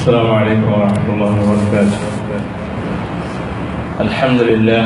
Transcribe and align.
السلام 0.00 0.30
عليكم 0.34 0.68
ورحمة 0.72 1.06
الله 1.12 1.32
وبركاته. 1.44 1.98
الحمد 4.00 4.40
لله. 4.40 4.84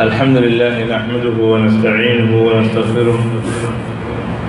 الحمد 0.00 0.36
لله 0.46 0.74
نحمده 0.94 1.36
ونستعينه 1.42 2.30
ونستغفره 2.46 3.18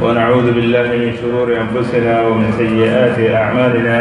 ونعوذ 0.03 0.47
بالله 0.53 0.87
من 1.01 1.09
شرور 1.17 1.47
أنفسنا 1.57 2.13
ومن 2.27 2.53
سيئات 2.53 3.17
أعمالنا. 3.17 3.97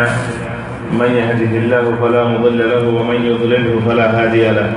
من 0.93 1.11
يهده 1.21 1.53
الله 1.65 1.85
فلا 2.05 2.23
مضل 2.37 2.61
له 2.61 2.85
ومن 2.93 3.19
يضلله 3.25 3.81
فلا 3.89 4.07
هادي 4.13 4.45
له. 4.53 4.69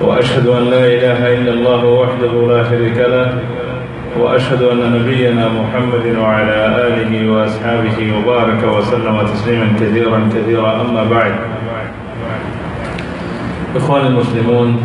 وأشهد 0.00 0.46
أن 0.46 0.64
لا 0.68 0.84
إله 0.84 1.20
إلا 1.40 1.52
الله 1.56 1.82
وحده 1.84 2.32
لا 2.52 2.60
شريك 2.68 2.98
له. 3.00 3.28
وأشهد 4.18 4.62
أن 4.62 4.92
نبينا 4.92 5.48
محمد 5.48 6.16
وعلى 6.18 6.56
آله 6.86 7.30
وأصحابه 7.32 7.98
وبارك 8.16 8.62
وسلم 8.62 9.26
تسليما 9.26 9.68
كثيرا 9.80 10.28
كثيرا. 10.34 10.80
أما 10.80 11.04
بعد 11.04 11.34
إخواني 13.76 14.06
المسلمون 14.06 14.82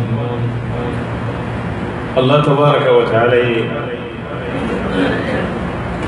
الله 2.18 2.42
تبارك 2.42 2.86
وتعالى 2.98 3.64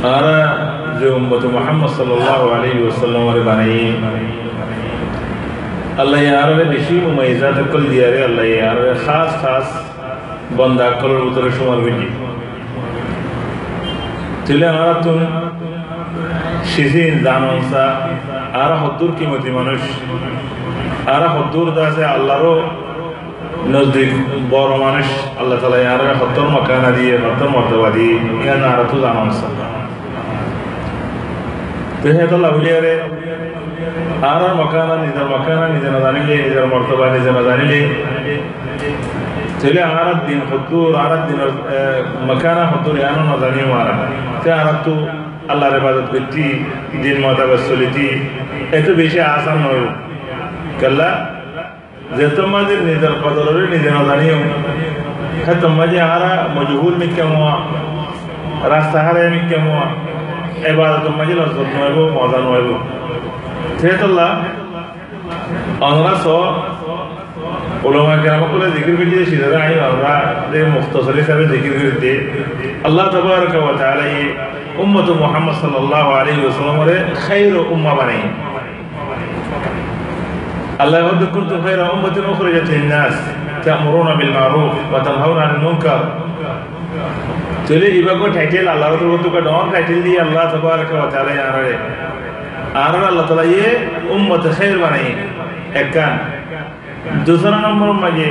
أرى 0.04 0.38
جمة 1.00 1.42
محمد 1.60 1.88
صلى 1.88 2.14
الله 2.14 2.54
عليه 2.54 2.86
وسلم 2.86 3.22
ورباني. 3.22 3.94
الله 6.00 6.20
يعرف 6.20 6.68
بشي 6.68 7.00
مميزات 7.06 7.54
كل 7.72 7.88
دياري 7.88 8.24
الله 8.24 8.42
يعرف 8.42 9.06
خاص 9.06 9.30
خاص 9.44 9.68
بندق 10.58 11.00
كل 11.02 11.10
وترشم 11.10 11.66
وربجي 11.66 12.08
তুলে 14.46 14.68
সিজিন 16.64 17.14
জানসা 17.24 17.84
আর 18.54 18.72
হদ্দুর 18.80 19.12
কিমতি 19.18 19.50
মানুষ 19.50 19.80
আর 21.06 21.22
হদ্দুর 21.28 21.68
দাসে 21.74 22.04
আল্লাহরও 22.06 22.54
নজদিক 23.66 24.10
বড় 24.50 24.72
মানুষ 24.78 25.06
আল্লাহ 25.40 25.56
তালা 25.58 25.78
আর 25.90 26.00
হত্তর 26.20 26.46
মকানা 26.48 26.90
দিয়ে 26.90 27.14
হত্তর 27.24 27.48
মর্তবা 27.48 27.88
দিয়ে 27.90 28.14
ইয়ান 28.38 28.62
আর 28.64 28.80
তো 28.90 28.96
জানসা 29.00 29.48
তো 32.00 32.06
হে 32.08 32.24
তো 32.26 32.36
লাভলিয়ারে 32.36 32.94
আর 34.24 34.42
মকানা 34.54 34.94
নিজের 34.96 35.26
মকানা 35.32 35.64
নিজে 35.74 35.88
না 35.90 35.98
জানিলে 36.00 36.34
নিজের 36.38 36.66
মর্তবা 36.66 37.04
নিজে 37.06 37.30
না 37.30 37.42
জানিলে 37.42 37.80
হদ্দুর 39.62 40.92
আর 41.02 41.12
দিনের 41.26 41.52
মকানা 42.28 42.64
হদ্দুর 42.66 42.96
এমন 43.02 43.24
না 43.24 43.34
জানিও 43.42 43.66
মারা 43.72 43.94
তে 44.42 44.48
আর 44.58 44.68
তো 44.84 44.94
আল্লাহর 45.48 45.74
ইবাদত 45.80 46.06
করছি 46.12 46.44
দিন 47.02 47.16
মোতাবেক 47.22 47.60
চলিতি 47.68 48.06
এত 48.72 48.88
বেশি 49.00 49.18
আসান 49.28 49.56
নয় 49.64 49.84
কেল্লা 50.80 51.08
যে 52.16 52.26
তোমাদের 52.36 52.78
নিজের 52.88 53.14
কদরের 53.22 53.66
নিজে 53.74 53.90
না 53.90 54.00
জানিও 54.08 54.38
হ্যাঁ 55.36 55.58
তোমাদের 55.62 56.00
আর 56.06 56.22
মজহুল 56.56 56.94
মিকে 57.00 57.24
মোয়া 57.24 57.54
রাস্তা 58.68 58.98
হারে 59.04 59.22
মিকে 59.30 59.58
মোয়া 59.58 59.84
এবার 60.70 60.90
তোমাদের 61.04 61.36
লজ্জত 61.40 61.68
নয়ব 61.74 61.98
মজা 62.16 62.38
নয়ব 62.40 62.68
সেহেতুল্লাহ 63.80 64.30
আমরা 65.86 66.12
স 67.82 67.84
ওলামা 67.84 68.16
কেরাম 68.22 68.44
করে 68.52 68.70
জিকির 68.70 68.96
করতে 68.96 69.26
সিধারা 69.26 69.64
আই 69.64 69.74
আমরা 69.80 70.14
যে 70.52 70.64
মুখতসর 70.64 71.12
হিসাবে 71.12 71.44
জিকির 71.44 71.72
করতে 71.82 72.10
আল্লাহ 72.84 73.06
তবারক 73.10 73.54
ওয়া 73.62 73.72
তাআলা 73.78 74.04
এই 74.06 74.32
উম্মত 74.76 75.10
মুহাম্মদ 75.10 75.54
সাল্লাল্লাহু 75.54 76.10
আলাইহি 76.10 76.40
ওয়াসাল্লামের 76.40 77.14
খায়র 77.14 77.56
উম্মাহ 77.56 77.94
বানাই 77.96 78.22
আল্লাহ 80.78 81.00
উম্মাতিন 81.92 82.24
উখরিজাত 82.24 82.68
লিন-নাস 82.70 83.14
তা'মুরুনা 83.64 84.14
বিল 84.14 84.30
মারুফ 84.30 84.92
ওয়া 84.92 85.00
তানহাউনা 85.00 85.42
আনিল 85.42 85.62
মুনকার। 85.62 86.00
চলে 87.68 87.86
ইবাগো 87.86 88.28
টাইটেল 88.28 88.68
আল্লাহর 88.68 88.96
তো 88.96 89.30
তো 89.30 89.40
ডন 89.40 89.70
টাইটেল 89.72 90.02
দিয়ে 90.02 90.20
আল্লাহ 90.20 90.56
তবারক 90.56 90.90
ওয়া 90.92 91.06
তাআলা 91.10 91.32
আর 92.74 92.94
আল্লাহ 93.04 93.26
তাআলা 93.26 93.42
ये 93.42 93.68
উম্মত 94.08 94.42
খায়র 94.58 94.78
বানাই 94.78 95.06
একখান 95.74 96.41
দুসরা 97.26 97.58
নম্বর 97.66 97.88
মাঝে 97.92 98.28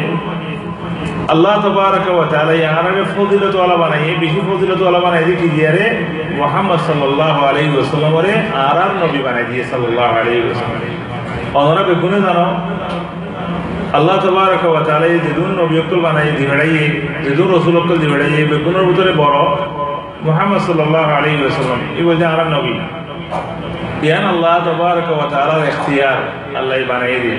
আল্লাহ 1.34 1.54
তবারক 1.64 2.06
ওয়া 2.16 2.28
তাআলা 2.32 2.54
ইয়ারাবে 2.54 3.04
ফজিলত 3.16 3.56
ওয়ালা 3.56 3.78
বানাইয়ে 3.84 4.14
বেশি 4.16 4.40
ফজিলত 4.48 4.82
ওয়ালা 4.82 5.00
বানাই 5.00 5.24
দিয়ে 5.24 5.38
কি 5.38 5.48
দিয়ারে 5.50 5.86
মুহাম্মদ 6.42 6.80
সাল্লাল্লাহু 6.88 7.40
আলাইহি 7.50 7.72
ওয়াসাল্লাম 7.76 8.14
রে 8.26 8.34
আরাম 8.70 8.92
নবী 9.04 9.20
বানাই 9.28 9.46
দিয়ে 9.50 9.64
সাল্লাল্লাহু 9.64 10.14
আলাইহি 10.20 10.42
ওয়াসাল্লাম। 10.48 10.82
অনরা 11.54 11.84
বেগুনে 11.84 12.20
জানো, 12.22 12.46
আল্লাহ 13.98 14.16
তবারক 14.26 14.64
ওয়া 14.66 14.84
তাআলা 14.88 15.08
যেদুন 15.08 15.50
নবী 15.62 15.76
অকল 15.80 16.00
বানাই 16.06 16.32
দিবেড়াইয়ে 16.40 16.86
যেদুন 17.24 17.48
রাসূল 17.56 17.76
অকল 17.78 17.98
দিবেড়াইয়ে 17.98 18.46
বেগুনের 18.46 18.86
ভিতরে 18.90 19.12
বড় 19.12 19.38
মুহাম্মদ 20.28 20.62
সাল্লাল্লাহু 20.68 21.12
আলাইহি 21.18 21.42
ওয়াসাল্লাম। 21.44 21.80
ই 22.00 22.02
বলে 22.08 22.26
আরাম 22.26 22.50
নবী। 22.56 22.74
ইয়ান 24.08 24.24
আল্লাহ 24.34 24.56
তবারক 24.66 25.08
ওয়া 25.18 25.28
তাআলার 25.34 25.62
ইখতিয়ার 25.72 26.20
আল্লাহ 26.60 26.78
বানাই 26.92 27.16
দিয়ে। 27.24 27.38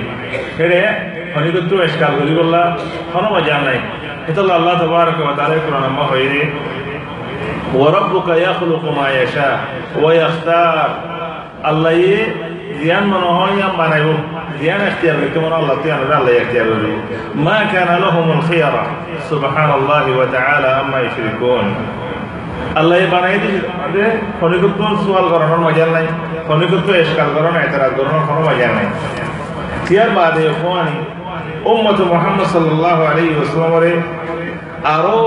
অনিরুদ্ধ 1.37 1.71
এসকাল 1.87 2.13
গরিবল্লা 2.19 2.63
কোনো 3.13 3.27
মজা 3.35 3.57
নাই। 3.67 3.79
হিতাল্লা 4.27 4.53
আল্লাহ 4.59 4.75
তবারক 4.81 5.17
ওয়া 5.25 5.33
তাআলা 5.37 5.55
কোরআন 5.65 5.83
আম্মা 5.89 6.05
হইরে 6.11 6.41
ওয়া 7.77 7.89
রাব্বুকা 7.95 8.33
ইয়াখলুকু 8.43 8.87
মা 8.99 9.07
ইয়াশা 9.15 9.49
ওয়া 10.01 10.11
ইয়াখতার। 10.17 10.89
আল্লাহ 11.69 11.93
ইয়ে 12.03 12.19
জিয়ান 12.79 13.05
মনে 13.11 13.29
হয় 13.37 13.57
আম 13.67 13.73
বানাইব। 13.79 14.07
জিয়ান 14.59 14.81
এখতিয়ার 14.89 15.17
লইতে 15.21 15.37
মনে 15.43 15.55
আল্লাহ 15.61 15.75
তিয়ান 15.83 15.99
আল্লাহ 16.19 16.33
এখতিয়ার 16.41 16.67
লইব 16.71 16.99
মা 17.45 17.57
কানা 17.71 17.95
লাহুমুল 18.03 18.41
খিয়ারা। 18.47 18.83
সুবহানাল্লাহি 19.29 20.11
ওয়া 20.17 20.27
তাআলা 20.35 20.69
আম্মা 20.81 20.97
ইশরিকুন। 21.07 21.65
আল্লাহ 22.79 22.95
ইয়ে 22.99 23.09
বানাই 23.13 23.37
দিয়েছে 23.43 24.05
খনিকত্ব 24.39 24.81
সোয়াল 25.03 25.25
করানোর 25.33 25.61
মজা 25.67 25.85
নাই। 25.95 26.07
খনিকত্ব 26.47 26.87
এসকাল 27.03 27.29
করানো 27.35 27.59
এতরাজ 27.65 27.91
করানোর 27.97 28.23
কোনো 28.29 28.41
মজা 28.47 28.67
নাই। 28.75 28.87
ইয়ার 29.93 30.11
বাদে 30.17 30.43
কোয়ানি 30.61 30.97
উম্মত 31.71 31.99
মোহাম্মদ 32.13 32.47
সাল্লাল্লাহু 32.53 33.01
আলাইহি 33.11 33.35
ওয়াসাল্লামরে 33.37 33.91
আরও 34.95 35.17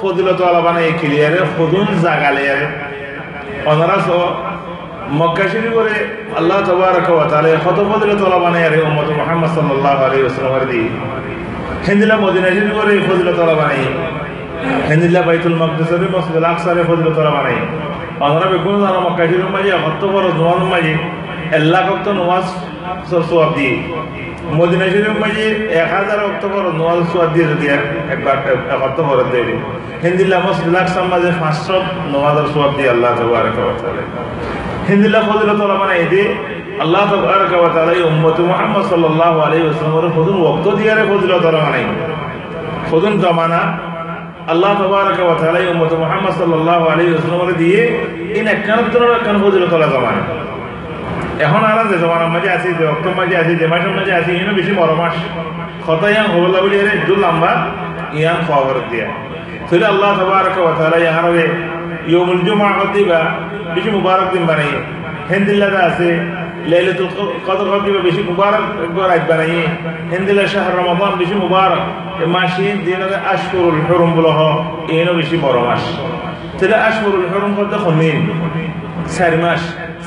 ফজিলত 0.00 0.40
আলা 0.48 0.60
বানাই 0.66 0.88
ক্লিয়ারে 1.00 1.40
খুদুন 1.54 1.88
জাগালিয়ারে 2.04 2.66
ওনারা 3.70 3.96
মক্কা 5.20 5.44
শরীফরে 5.52 5.94
আল্লাহ 6.38 6.58
তাবারক 6.68 7.08
ওয়া 7.16 7.26
তাআলা 7.30 7.48
কত 7.66 7.78
ফজিলত 7.90 8.20
আলা 8.28 8.38
বানাই 8.44 8.62
আরে 8.68 8.78
উম্মত 8.88 9.08
মোহাম্মদ 9.20 9.50
সাল্লাল্লাহু 9.56 10.00
আলাইহি 10.06 10.24
ওয়াসাল্লামরে 10.24 10.66
দি 10.72 10.82
হিন্দিলা 11.86 12.16
মদিনা 12.24 12.48
শরীফরে 12.56 12.94
ফজিলত 13.08 13.38
আলা 13.44 13.54
বানাই 13.60 13.82
হিন্দিল্লা 14.90 15.20
বাইতুল 15.28 15.56
মকদসের 15.62 16.02
মসজিদ 16.14 16.36
আল 16.40 16.46
আকসারে 16.52 16.82
ফজিলত 16.88 17.16
আলা 17.22 17.32
বানাই 17.36 17.58
আমরা 18.26 18.46
বেগুন 18.52 18.74
জানা 18.82 19.00
মক্কা 19.06 19.24
শরীফ 19.30 19.48
মাঝে 19.54 19.70
কত 19.86 20.02
বড় 20.14 20.26
জোয়ান 20.38 20.62
মাঝে 20.72 20.94
এল্লা 21.58 21.80
কত 21.88 22.06
নমাজ 22.18 22.46
সোয়াব 23.10 23.50
দিয়ে। 23.56 23.76
মদিনা 24.50 24.84
শরীফ 24.84 25.16
মাঝে 25.20 25.44
এক 25.80 25.88
হাজার 25.94 26.24
অক্টোবর 26.24 26.62
নমাজ 26.78 26.98
সোয়াব 27.12 27.30
দিয়ে 27.34 27.46
যদি 27.46 27.66
একবার 28.14 28.36
অক্টোবর 28.82 29.16
দেয় 29.32 29.44
হিন্দিল্লা 30.02 30.38
মসজিদ 30.38 30.74
আকসার 30.76 31.04
মাঝে 31.04 31.30
পাঁচশো 31.40 31.76
নমাজের 32.12 32.46
সোয়াব 32.54 32.72
দিয়ে 32.76 32.90
আল্লাহ 32.90 33.10
তবারক 33.18 33.56
ওয়া 33.58 33.74
তাআলা 33.78 34.02
হিন্দিল্লা 34.88 35.20
ফজিলত 35.20 35.60
আলা 35.60 35.74
বানাই 35.74 36.04
আল্লাহ 36.80 37.02
তবারক 37.12 37.52
ওয়া 37.60 37.70
তাআলা 37.74 37.92
উম্মত 38.06 38.40
মুহাম্মদ 38.40 38.82
সাল্লাল্লাহু 38.82 39.40
আলাইহি 39.40 39.64
ওয়াসাল্লামের 39.64 40.12
ফজল 40.16 40.36
ওয়াক্ত 40.42 40.66
দিয়ে 40.74 40.92
ফজিলত 41.10 41.44
আলা 41.44 41.58
বানাই 41.58 41.84
জমানা। 43.22 43.60
আল্লাহ 44.48 44.82
তবারক 44.82 45.18
ওয়া 45.20 45.34
তাআলা 45.34 45.58
উম্মত 45.70 45.92
মুহাম্মদ 45.92 46.32
সাল্লাল্লাহু 46.32 46.84
আলাইহি 46.88 47.12
ওয়াসাল্লামের 47.12 47.56
দিয়ে। 47.56 47.80
ইন 48.38 48.46
একখান 48.48 48.78
একখান 49.18 49.36
ফজিলত 49.42 49.72
আলা 49.74 49.86
জমানা। 49.86 50.22
এখন 51.46 51.62
আর 51.70 51.78
যে 51.90 51.96
জমানার 52.02 52.30
মাঝে 52.34 52.50
আছি, 52.56 52.68
যে 52.78 52.84
অক্টোবর 52.94 53.16
মাঝে 53.20 53.36
আছি, 53.42 53.52
যে 53.60 53.66
মাসের 53.72 53.92
মাঝে 53.98 54.12
আছি 54.20 54.30
ইনো 54.42 54.52
বেশি 54.60 54.72
বড় 54.80 54.92
মাস। 55.00 55.14
কত 55.86 56.02
ইয়ান 56.12 56.26
হবলা 56.34 56.58
বলি 56.64 56.76
আরে 56.82 56.94
দু 57.08 57.14
লম্বা, 57.22 57.52
ইয়ান 58.18 58.38
খবর 58.48 58.76
দিয়া। 58.90 59.06
তাহলে 59.68 59.86
আল্লাহ 59.92 60.10
ওয়া 60.62 60.72
তাআলা 60.78 60.98
ইয়ান 61.04 61.24
হবে 61.28 61.44
ইয়মুল 62.10 62.40
জুমআ 62.46 62.68
দিবা, 62.94 63.20
বেশি 63.74 63.90
মুবারক 63.96 64.28
দিন 64.34 64.44
বানাই 64.50 64.72
হেন্দিল্লাদা 65.30 65.80
আছে, 65.88 66.08
লাইলাতুল 66.70 67.10
কত 67.46 67.60
দিবা 67.84 68.00
বেশি 68.08 68.22
মুবারক 68.30 68.64
একবার 68.84 69.08
আজ 69.16 69.22
বানাই 69.30 69.52
হেন্দিল্লা 70.12 70.44
শাহর 70.52 70.74
রমাদান 70.80 71.12
বেশি 71.22 71.34
মুবারক। 71.44 71.84
মাসে 72.34 72.66
দিনের 72.86 73.14
আশকুরুল 73.32 73.78
হুরুম 73.88 74.10
বলহ 74.18 74.38
এনো 74.98 75.12
বেশি 75.20 75.36
বড় 75.44 75.58
মাস। 75.66 75.82
তাহলে 76.58 76.76
আশকুরুল 76.88 77.26
হুরুম 77.32 77.50
বলতে 77.58 77.76
খনিন 77.84 78.18
চার 79.14 79.34
মাস। 79.44 79.62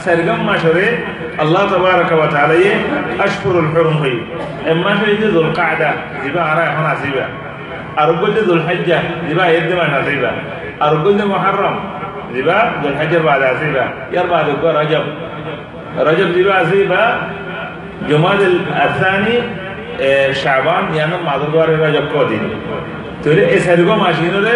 চারগম 0.05 0.39
মাসরে 0.49 0.85
আল্লাহ 1.43 1.63
তবারক 1.71 2.11
ওয়া 2.13 2.27
তাআলা 2.33 2.55
আশকুরুল 3.25 3.69
হুরুম 3.73 3.95
হই 4.01 4.15
এ 4.65 4.71
মাসে 4.85 5.05
যে 5.21 5.27
যুল 5.35 5.49
কাদা 5.59 5.91
দিবা 6.21 6.41
আর 6.51 6.59
এখন 6.69 6.85
আসিবা 6.85 7.25
আর 8.01 8.09
বলতে 8.21 8.41
যুল 8.47 8.61
হজ্জা 8.67 8.99
দিবা 9.27 9.43
এর 9.49 9.63
মাস 9.71 9.91
আসিবা 9.99 10.31
আর 10.83 10.93
বলতে 11.03 11.23
মুহররম 11.31 11.75
দিবা 12.33 12.57
যুল 12.81 12.95
হজ্জার 12.99 13.23
বাদে 13.27 13.45
আসিবা 13.53 13.85
ইয়ার 14.11 14.27
বাদে 14.31 14.51
রজব 14.77 15.05
রজব 16.07 16.29
জিরো 16.35 16.51
আসি 16.61 16.79
বা 16.91 17.03
জমাদ 18.09 18.41
আসানি 18.85 19.35
শাবান 20.41 20.83
ইয়ানো 20.95 21.17
মাদুরবার 21.27 21.69
রজব 21.83 22.05
কদিন 22.13 22.43
তাহলে 23.21 23.41
এই 23.53 23.59
সারিগো 23.59 23.95
মাসিনরে 24.03 24.55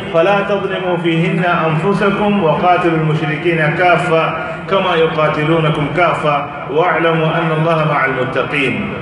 فلا 0.13 0.41
تظلموا 0.41 0.97
فيهن 0.97 1.43
أنفسكم 1.45 2.43
وقاتلوا 2.43 2.97
المشركين 2.97 3.57
كافة 3.77 4.33
كما 4.69 4.95
يقاتلونكم 4.95 5.87
كافة 5.97 6.45
واعلموا 6.71 7.27
أن 7.27 7.51
الله 7.51 7.85
مع 7.91 8.05
المتقين 8.05 8.93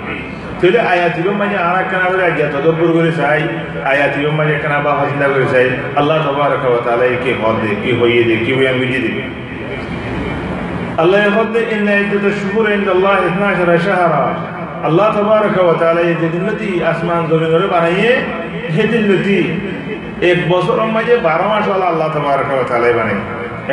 tole 0.61 0.75
ayati 0.79 1.23
yo 1.25 1.31
manya 1.33 1.59
ara 1.71 1.87
kana 1.89 2.09
wala 2.11 2.35
gya 2.35 2.51
to 2.51 2.59
do 2.61 2.73
burgore 2.75 3.11
sai 3.15 3.47
ayati 3.91 4.23
yo 4.23 4.31
manya 4.31 4.59
kana 4.59 4.83
ba 4.83 4.91
hasinda 4.99 5.31
gore 5.31 5.47
sai 5.47 5.71
allah 5.95 6.19
tabaraka 6.19 6.67
wa 6.67 6.83
taala 6.83 7.07
ke 7.23 7.31
hodde 7.39 7.79
ki 7.83 7.95
hoye 7.95 8.23
de 8.27 8.35
ki 8.43 8.51
hoye 8.59 8.71
miji 8.75 8.99
de 8.99 9.11
allah 10.99 11.19
yhodde 11.31 11.61
inna 11.75 11.95
iddat 12.03 12.27
ash-shuhur 12.31 12.67
inda 12.75 12.91
allah 12.91 13.15
12 13.39 13.79
shahra 13.87 14.25
allah 14.83 15.07
tabaraka 15.15 15.63
wa 15.63 15.79
taala 15.79 16.03
ye 16.09 16.19
jannati 16.27 16.83
asman 16.91 17.31
zomine 17.31 17.55
re 17.63 17.67
banaye 17.71 18.11
hedillati 18.75 19.39
এক 20.21 20.39
বছরের 20.49 20.85
মাঝে 20.85 21.17
বারো 21.17 21.43
মাস 21.49 21.67
হলো 21.67 21.85
আল্লাহ 21.85 22.07
ওয়া 22.17 22.63
তাআলা 22.63 22.87
বানাই। 22.97 23.15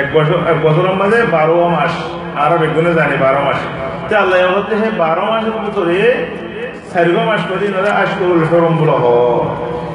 এক 0.00 0.06
বছর 0.14 0.38
এক 0.46 0.58
বছরের 0.62 0.96
মাঝে 0.96 1.22
বারো 1.22 1.68
মাস। 1.68 1.92
আরব 2.36 2.62
একগুণে 2.62 2.94
জানি 2.94 3.16
বারো 3.16 3.40
মাস। 3.44 3.56
তে 4.08 4.16
আল্লাহ 4.16 4.38
হচ্ছে 4.56 4.74
হে 4.76 4.90
বারো 4.98 5.22
মাসের 5.22 5.52
ভিতরে 5.52 6.26
চারিগো 6.92 7.20
মাস 7.20 7.40
কদিন 7.50 7.74
হলে 7.74 7.90
আশকুরুল 7.90 8.44
হরম 8.44 8.74
বলা 8.76 8.92
হ 8.92 9.06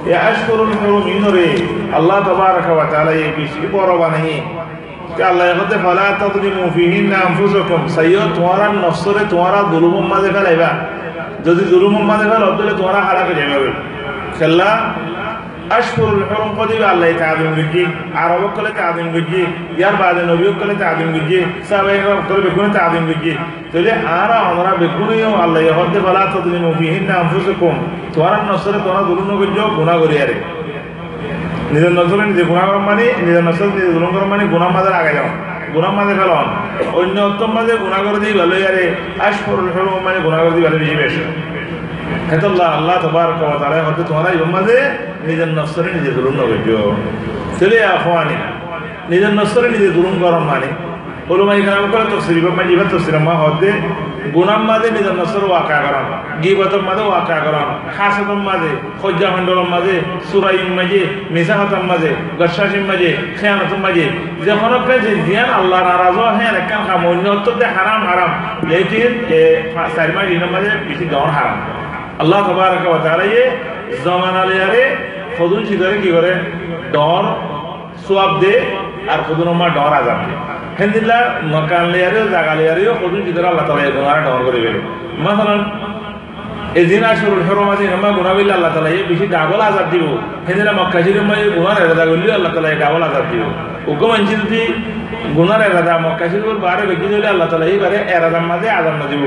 এই 0.05 0.13
আশকুরুল 0.13 0.73
হরম 0.81 1.07
ইনরে 1.07 1.47
আল্লাহ 1.93 2.17
তবরক 2.25 2.69
ওয়া 2.69 2.85
তাআলা 2.85 3.11
এই 3.11 3.31
বেশি 3.37 3.67
বড় 3.71 3.97
বানাই। 3.97 4.41
আল্লাহ 5.23 5.59
হতে 5.59 5.77
ফালা 5.77 6.15
তাদলিমু 6.19 6.69
ফিহিন্না 6.75 7.17
আনফুসাকুম। 7.17 7.87
সাইয়্য 7.87 8.19
তোমারা 8.35 8.67
নফসরে, 8.73 9.25
তোমারা 9.29 9.63
জুলুম 9.71 10.07
মাঝে 10.07 10.29
ফেলাইবা। 10.29 10.69
যদি 11.45 11.63
জুলুম 11.65 12.05
মাঝে 12.05 12.29
ফেল, 12.29 12.43
তাহলে 12.57 12.73
তোমারা 12.77 12.99
হারাক 13.01 13.25
হয়ে 13.25 13.49
যাবে। 13.53 13.71
খেলা 14.39 14.71
আশকুরুল 15.75 16.23
হরম 16.29 16.49
কদিবে 16.57 16.85
আল্লাহ 16.85 17.09
তাআদিম 17.17 17.51
গজি 17.57 17.83
আরব 18.15 18.43
কলে 18.55 18.71
তাআদিম 18.77 19.07
গজি 19.13 19.41
ইয়ার 19.77 19.95
বাদে 19.95 20.23
নবী 20.25 20.45
কলে 20.59 20.75
তাআদিম 20.75 21.09
গজি 21.15 21.39
সাহাবায়ে 21.69 21.99
কলে 22.29 22.41
বেকুনে 22.41 22.69
তাআদিম 22.73 23.03
গজি 23.09 23.33
তাহলে 23.71 23.91
আরা 24.21 24.37
আমরা 24.49 24.71
বেকুনেও 24.79 25.31
আল্লাহ 25.43 25.61
হতে 25.79 25.99
ফালা 26.05 26.23
তাদলিমু 26.33 26.69
ফিহিন্না 26.79 27.13
আনফুসাকুম 27.13 27.75
তোমারা 28.13 28.37
নফসরে 28.47 28.79
তোমারা 28.85 29.01
জুলুম 29.07 29.27
গজি 29.41 29.53
গুনাহ 29.77 29.95
করি 29.99 30.15
আরে। 30.21 30.35
নিজের 31.71 31.93
নজরে 31.93 32.23
নিজে 32.25 32.43
গুণা 32.43 32.63
করার 32.67 32.83
মানে 32.89 33.05
নিজের 33.25 33.43
নজর 33.43 33.67
নিজে 33.67 33.89
গুণ 33.95 34.05
করার 34.05 34.29
মানে 34.33 34.43
গুণার 34.47 34.71
মাঝে 34.71 34.91
আগে 34.93 35.13
যাও 35.13 35.29
গুণার 35.73 35.93
মাঝে 35.97 36.13
ফেলন 36.19 36.45
অন্য 36.93 37.15
উত্তম 37.21 37.49
মাঝে 37.51 37.73
গুণা 37.77 37.99
করে 38.05 38.19
দিই 38.19 38.33
ভালো 38.33 38.55
আরে 38.69 38.85
আশ 39.19 39.35
ফরল 39.45 39.67
ফেল 39.75 39.87
মানে 40.05 40.17
গুণা 40.19 40.37
করে 40.37 40.51
দিই 40.51 40.63
ভালো 40.63 40.77
বেশি 40.79 40.95
বেশি। 40.95 41.21
হেতল্লাহ 42.29 42.69
আল্লাহ 42.77 42.95
তোমার 43.01 43.29
তারা 43.61 43.75
হয়তো 43.85 44.03
তোমরা 44.03 44.29
মাঝে 44.47 44.77
নিজের 45.27 45.49
নজরে 45.57 45.89
নিজে 45.93 46.11
জুলুম 46.15 46.33
নগর্য 46.33 46.69
চলে 47.59 47.77
আফওয়ানি 47.89 48.37
নিজের 49.09 49.33
নজরে 49.33 49.67
নিজে 49.69 49.89
জুলুম 49.93 50.15
করার 50.21 50.43
মানে 50.43 50.69
ওলুমাই 51.29 51.61
কালাম 51.61 51.85
করে 51.91 52.05
তফসির 52.11 52.37
মাঝে 52.49 52.71
ইবার 52.71 52.87
তফসির 52.87 53.17
মা 53.19 53.33
হতে 53.33 53.69
গুনাম 54.33 54.61
মাঝে 54.65 54.87
নিজের 54.91 55.15
নজর 55.15 55.43
ওয়াকা 55.43 55.77
করান 55.81 56.05
গিবতর 56.43 56.81
মাঝে 56.81 57.03
ওয়াকা 57.03 57.37
করান 57.39 57.67
খাসতর 57.95 58.39
মাঝে 58.39 58.71
খজ্জা 59.01 59.27
খণ্ডলর 59.33 59.67
মাঝে 59.67 59.95
সুরাইম 60.29 60.69
মাঝে 60.73 61.01
মিসাহতর 61.31 61.83
মাঝে 61.83 62.11
গসাসিম 62.39 62.83
মাঝে 62.85 63.09
খেয়ানতর 63.39 63.79
মাঝে 63.79 64.05
যখন 64.45 64.71
যে 65.01 65.11
জিয়ান 65.25 65.49
আল্লাহ 65.51 65.79
নারাজ 65.81 66.17
হ্যাঁ 66.37 66.53
একখান 66.57 66.81
খাম 66.87 67.01
অন্য 67.05 67.25
হারাম 67.75 68.01
হারাম 68.07 68.31
লেকিন 68.69 69.11
চারি 69.95 70.11
মাস 70.11 70.29
মাঝে 70.51 70.71
বেশি 70.87 71.05
দেওয়ার 71.05 71.31
হারাম 71.31 71.57
আল্লাহ 72.21 72.39
তবারক 72.47 72.83
ওয়া 72.91 73.01
তাআলা 73.05 73.25
ইয়ে 73.31 73.45
জমান 74.05 74.35
আলিয়ারে 74.43 74.83
খদুন 75.37 75.61
শিকারে 75.69 75.97
কি 76.03 76.09
করে? 76.17 76.31
ডর, 76.95 77.23
সোয়াব 78.05 78.31
দে 78.41 78.53
আর 79.13 79.19
খদুন 79.27 79.49
মা 79.61 79.67
ডর 79.77 79.93
আজাব 79.99 80.19
দে। 80.27 80.33
হেন্দিল্লা 80.79 81.19
মকান 81.53 81.85
লেয়ারেও 81.93 82.25
জাগা 82.33 82.53
লেয়ারেও 82.59 82.93
খদুন 83.01 83.21
শিকারে 83.27 83.47
আল্লাহ 83.51 83.65
এই 83.85 83.91
গুনাহ 83.97 84.15
ডর 84.27 84.41
করে 84.47 84.59
বেরে 84.63 84.79
মাসালান 85.25 85.61
এদিন 86.81 87.03
আসরুল 87.11 87.43
হরম 87.47 87.69
আছে 87.73 87.85
নামা 87.93 88.09
গুনাহ 88.19 88.33
বিল্লাহ 88.37 88.55
আল্লাহ 88.59 88.91
এই 88.97 89.03
বেশি 89.11 89.25
ডাবল 89.35 89.61
আজাব 89.69 89.87
দিব। 89.93 90.05
হেন্দিলা 90.47 90.73
মক্কা 90.79 90.99
শরীফ 91.05 91.25
মাঝে 91.29 91.45
গুনাহ 91.57 91.75
এরাদা 91.83 92.03
আল্লাহ 92.37 92.51
এই 92.73 92.79
ডাবল 92.83 93.01
আজাব 93.07 93.25
দিব। 93.31 93.43
উগ্র 93.91 94.03
মানছি 94.11 94.33
যদি 94.41 94.61
গুনার 95.37 95.61
এরাদা 95.69 95.93
মক্কা 96.05 96.25
শরীফের 96.31 96.59
বারে 96.65 96.83
বেশি 96.91 97.05
দিলে 97.13 97.27
আল্লাহ 97.33 97.47
তাআলা 97.51 97.65
এই 97.73 97.77
বারে 97.83 97.97
এরাদার 98.15 98.45
মাঝে 98.51 98.67
আজাব 98.79 98.95
না 99.01 99.05
দিব। 99.11 99.23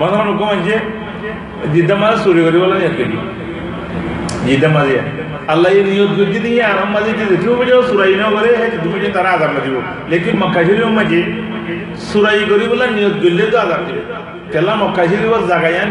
মাসালান 0.00 0.28
মানছে 0.42 0.76
জিদ্দা 1.72 1.94
মাঝে 1.94 2.16
চুরি 2.24 2.40
করি 2.46 2.58
বলে 2.62 2.76
আল্লাহ 5.48 5.70
নিয়ত 5.86 6.12
করছি 6.18 6.38
দিয়ে 6.44 6.60
আরাম 6.64 6.88
মাঝে 6.94 7.10
যে 7.18 7.24
দেখেও 7.32 7.54
করে 7.58 7.72
হ্যাঁ 8.56 8.70
তারা 9.16 9.30
দিব 9.58 9.76
লেকিন 10.10 10.36
মক্কা 10.36 10.60
মাঝে 10.92 11.20
সুরাই 12.02 12.42
করি 12.50 12.64
বলে 12.70 12.86
নিয়ত 12.88 13.16
করলে 13.22 13.44
তো 13.52 13.56
দিবে 13.80 14.02
কেলা 14.52 14.74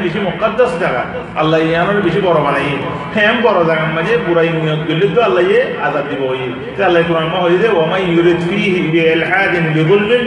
বেশি 0.04 0.20
মক্কাদ্দাস 0.20 0.72
জায়গা 0.82 1.04
আল্লাহ 1.36 1.60
ইয়ানোর 1.62 2.00
বেশি 2.02 2.20
বড় 2.20 2.40
বানাই 2.46 2.68
হ্যাঁ 3.16 3.34
বড় 3.42 3.60
জায়গার 3.70 3.92
মাঝে 3.98 4.14
পুরাই 4.26 4.50
নিয়ত 4.56 4.82
করলে 4.88 5.06
তো 5.16 5.20
আল্লাহ 5.22 5.44
ইয়ে 5.44 5.62
আজাব 5.86 6.06
দিব 6.12 6.22
ওই 6.26 6.40
আল্লাহ 6.82 7.02
কোরআন 7.08 7.28
হয়ে 7.36 7.58
যে 7.64 7.68
ওমাই 7.78 8.04
ইউরিদ 8.08 8.42
ফিহি 8.50 8.80
বিইলহাদিন 8.88 9.66
বিযুলমিন 9.76 10.24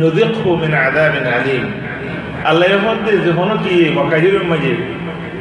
নুযিকহু 0.00 0.50
মিন 0.62 0.72
আযাবিন 0.80 1.26
আলীম 1.34 1.64
আল্লাহ 2.50 2.68
মধ্যে 2.88 3.12
যখন 3.26 3.48
কি 3.64 3.74
মক্কাজির 3.96 4.34
মাঝে 4.52 4.72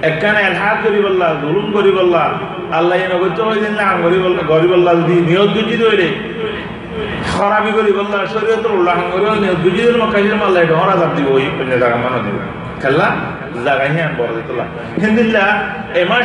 একখানে 0.10 0.40
এলহাদ 0.50 0.78
করি 0.84 1.00
বললা, 1.08 1.28
জুলুম 1.42 1.68
করি 1.72 1.92
বললা, 2.00 2.24
আল্লাহ 2.78 2.96
এনে 2.98 3.18
করতে 3.22 3.42
দিন 3.64 3.74
না 3.82 3.88
গরি 4.04 4.20
বললা 4.26 4.42
গরি 4.52 4.68
বললা 4.74 4.92
যদি 5.00 5.16
নিয়ত 5.30 5.50
গুজি 5.56 5.76
ধরে 5.84 6.08
খরাবি 7.34 7.72
করি 7.78 7.92
বললা, 8.00 8.18
শরীয়তের 8.34 8.72
উল্লাহন 8.78 9.06
করে 9.12 9.26
নিয়ত 9.44 9.60
গুজি 9.64 9.82
দিল 9.88 9.96
মক্কাজির 10.04 10.34
আল্লাহ 10.48 10.62
ডহর 10.72 10.90
আজাব 10.96 11.12
দিব, 11.16 11.28
ওই 11.36 11.44
জায়গা 11.70 11.98
মানো 12.04 12.20
দিব। 12.26 12.38
খেললা 12.82 13.08
এমা 16.02 16.18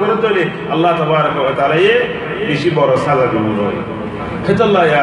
করে 0.00 0.42
আল্লাহ 0.74 0.92
তাআলা 1.58 1.76
বেশি 2.48 2.68
বড় 2.78 2.92
সাজা 3.04 3.26
দিব। 3.32 3.46
ইয়া 4.90 5.02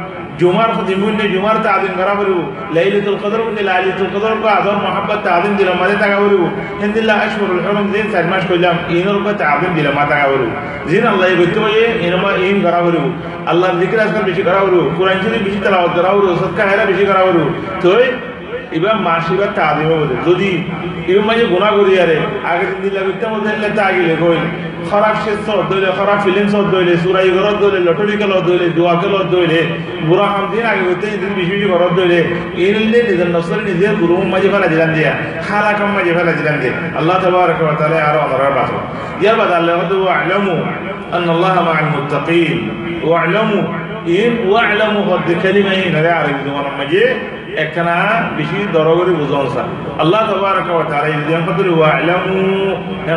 জুমার 0.41 0.69
দিমুন্নে 0.87 1.25
জুমার 1.33 1.57
আদিন 1.77 1.93
করা 1.99 2.13
করিব 2.19 2.39
লাইলাতুল 2.75 3.17
কদর 3.23 3.41
মুন্নে 3.45 3.61
লাইলাতুল 3.69 4.09
কদর 4.15 4.33
কো 4.41 4.47
আদর, 4.57 4.75
মোহাব্বত 4.85 5.23
আদিন 5.37 5.53
দিলাম, 5.59 5.75
মাঝে 5.81 5.97
টাকা 6.03 6.17
করিব 6.23 6.43
হিন্দিল্লাহ 6.81 7.17
আশহুরুল 7.25 7.61
হুরুম 7.65 7.85
দিন 7.93 8.05
চার 8.13 8.25
মাস 8.31 8.43
কইলাম, 8.49 8.75
ইনর 8.97 9.17
কো 9.25 9.31
আদিন 9.53 9.71
দিলাম 9.77 9.93
মা 9.97 10.03
টাকা 10.11 10.25
করিব 10.31 10.51
জিন 10.89 11.03
আল্লাহ 11.11 11.27
বইতে 11.39 11.59
বইয়ে 11.63 11.85
ইনমা 12.07 12.29
ইন 12.47 12.57
করা 12.65 12.79
করিব 12.85 13.05
আল্লাহর 13.51 13.75
জিকির 13.79 13.99
আজকাল 14.05 14.23
বেশি 14.29 14.43
করা 14.47 14.59
করিব 14.65 14.83
কুরআন 14.97 15.17
শরীফ 15.23 15.41
বেশি 15.47 15.59
তেলাওয়াত 15.65 15.91
করা 15.97 16.09
করিব 16.15 16.29
সদকা 16.41 16.63
হেরা 16.69 16.83
বেশি 16.91 17.03
করা 17.09 17.21
করিব 17.27 17.47
তোই 17.83 18.03
এবার 18.77 18.95
মাসি 19.07 19.33
বা 19.39 19.47
তাদের 19.57 19.87
মধ্যে 19.91 20.17
যদি 20.27 20.49
এরকম 21.09 21.25
মাঝে 21.29 21.43
গোনা 21.53 21.69
করি 21.77 21.93
আরে 22.03 22.17
আগে 22.51 22.65
দিলাম 22.83 23.07
ইত্যা 23.11 23.27
মধ্যে 23.33 23.51
তা 23.77 23.83
আগিলে 23.89 24.15
কইল 24.21 24.43
খারাপ 24.89 25.15
শেষ 25.23 25.39
সর 25.45 25.59
দইলে 25.69 25.89
খারাপ 25.99 26.17
ফিলিং 26.23 26.45
সর 26.53 26.65
দইলে 26.73 26.93
সুরাই 27.03 27.29
ঘরত 27.35 27.55
দইলে 27.63 27.79
লটরি 27.87 28.15
কেল 28.21 28.33
দইলে 28.49 28.67
দোয়া 28.77 28.93
কেল 29.01 29.15
দইলে 29.33 29.59
বুড়া 30.07 30.27
খাম 30.31 30.45
দিন 30.51 30.65
আগে 30.71 30.83
হইতে 30.87 31.07
দিন 31.21 31.31
বিশ 31.37 31.47
বিশ 31.51 31.63
ঘরত 31.71 31.91
দইলে 31.99 32.19
এরলে 32.65 32.99
নিজের 33.09 33.29
নসরে 33.35 33.63
নিজের 33.69 33.93
গুরু 34.01 34.15
মাঝে 34.33 34.49
ফেলা 34.53 34.67
দিলাম 34.73 34.89
দিয়া, 34.93 35.11
খালা 35.47 35.71
কাম 35.77 35.89
মাঝে 35.97 36.11
ফেলা 36.17 36.33
দিলাম 36.39 36.55
দিয়া। 36.61 36.73
আল্লাহ 36.99 37.15
তাবারক 37.23 37.59
ওয়া 37.61 37.75
তাআলা 37.79 37.97
আর 38.09 38.15
আমার 38.25 38.41
বাঁচো। 38.57 38.77
ইয়ার 39.21 39.35
বাদ 39.39 39.51
আল্লাহ 39.59 39.73
হদু 39.81 39.97
আলামু 40.17 40.55
আন 41.15 41.23
আল্লাহ 41.35 41.55
মা 41.67 41.71
আল 41.79 41.89
মুত্তাকিন। 41.95 42.57
ওয়া 43.07 43.17
আলামু 43.21 43.59
ইন 44.19 44.31
ওয়া 44.49 44.61
আলামু 44.71 44.99
হদ 45.09 45.29
কালিমাইন 45.43 45.93
লা 46.05 46.13
আরিফ 46.21 46.37
দুমার 46.45 46.67
মাঝে 46.79 47.03
একখানা 47.63 47.95
বেশি 48.37 48.57
দরগরি 48.73 49.13
বুঝন 49.19 49.45
সা 49.53 49.63
আল্লাহ 50.01 50.21
তাবারক 50.29 50.69
ওয়া 50.75 50.85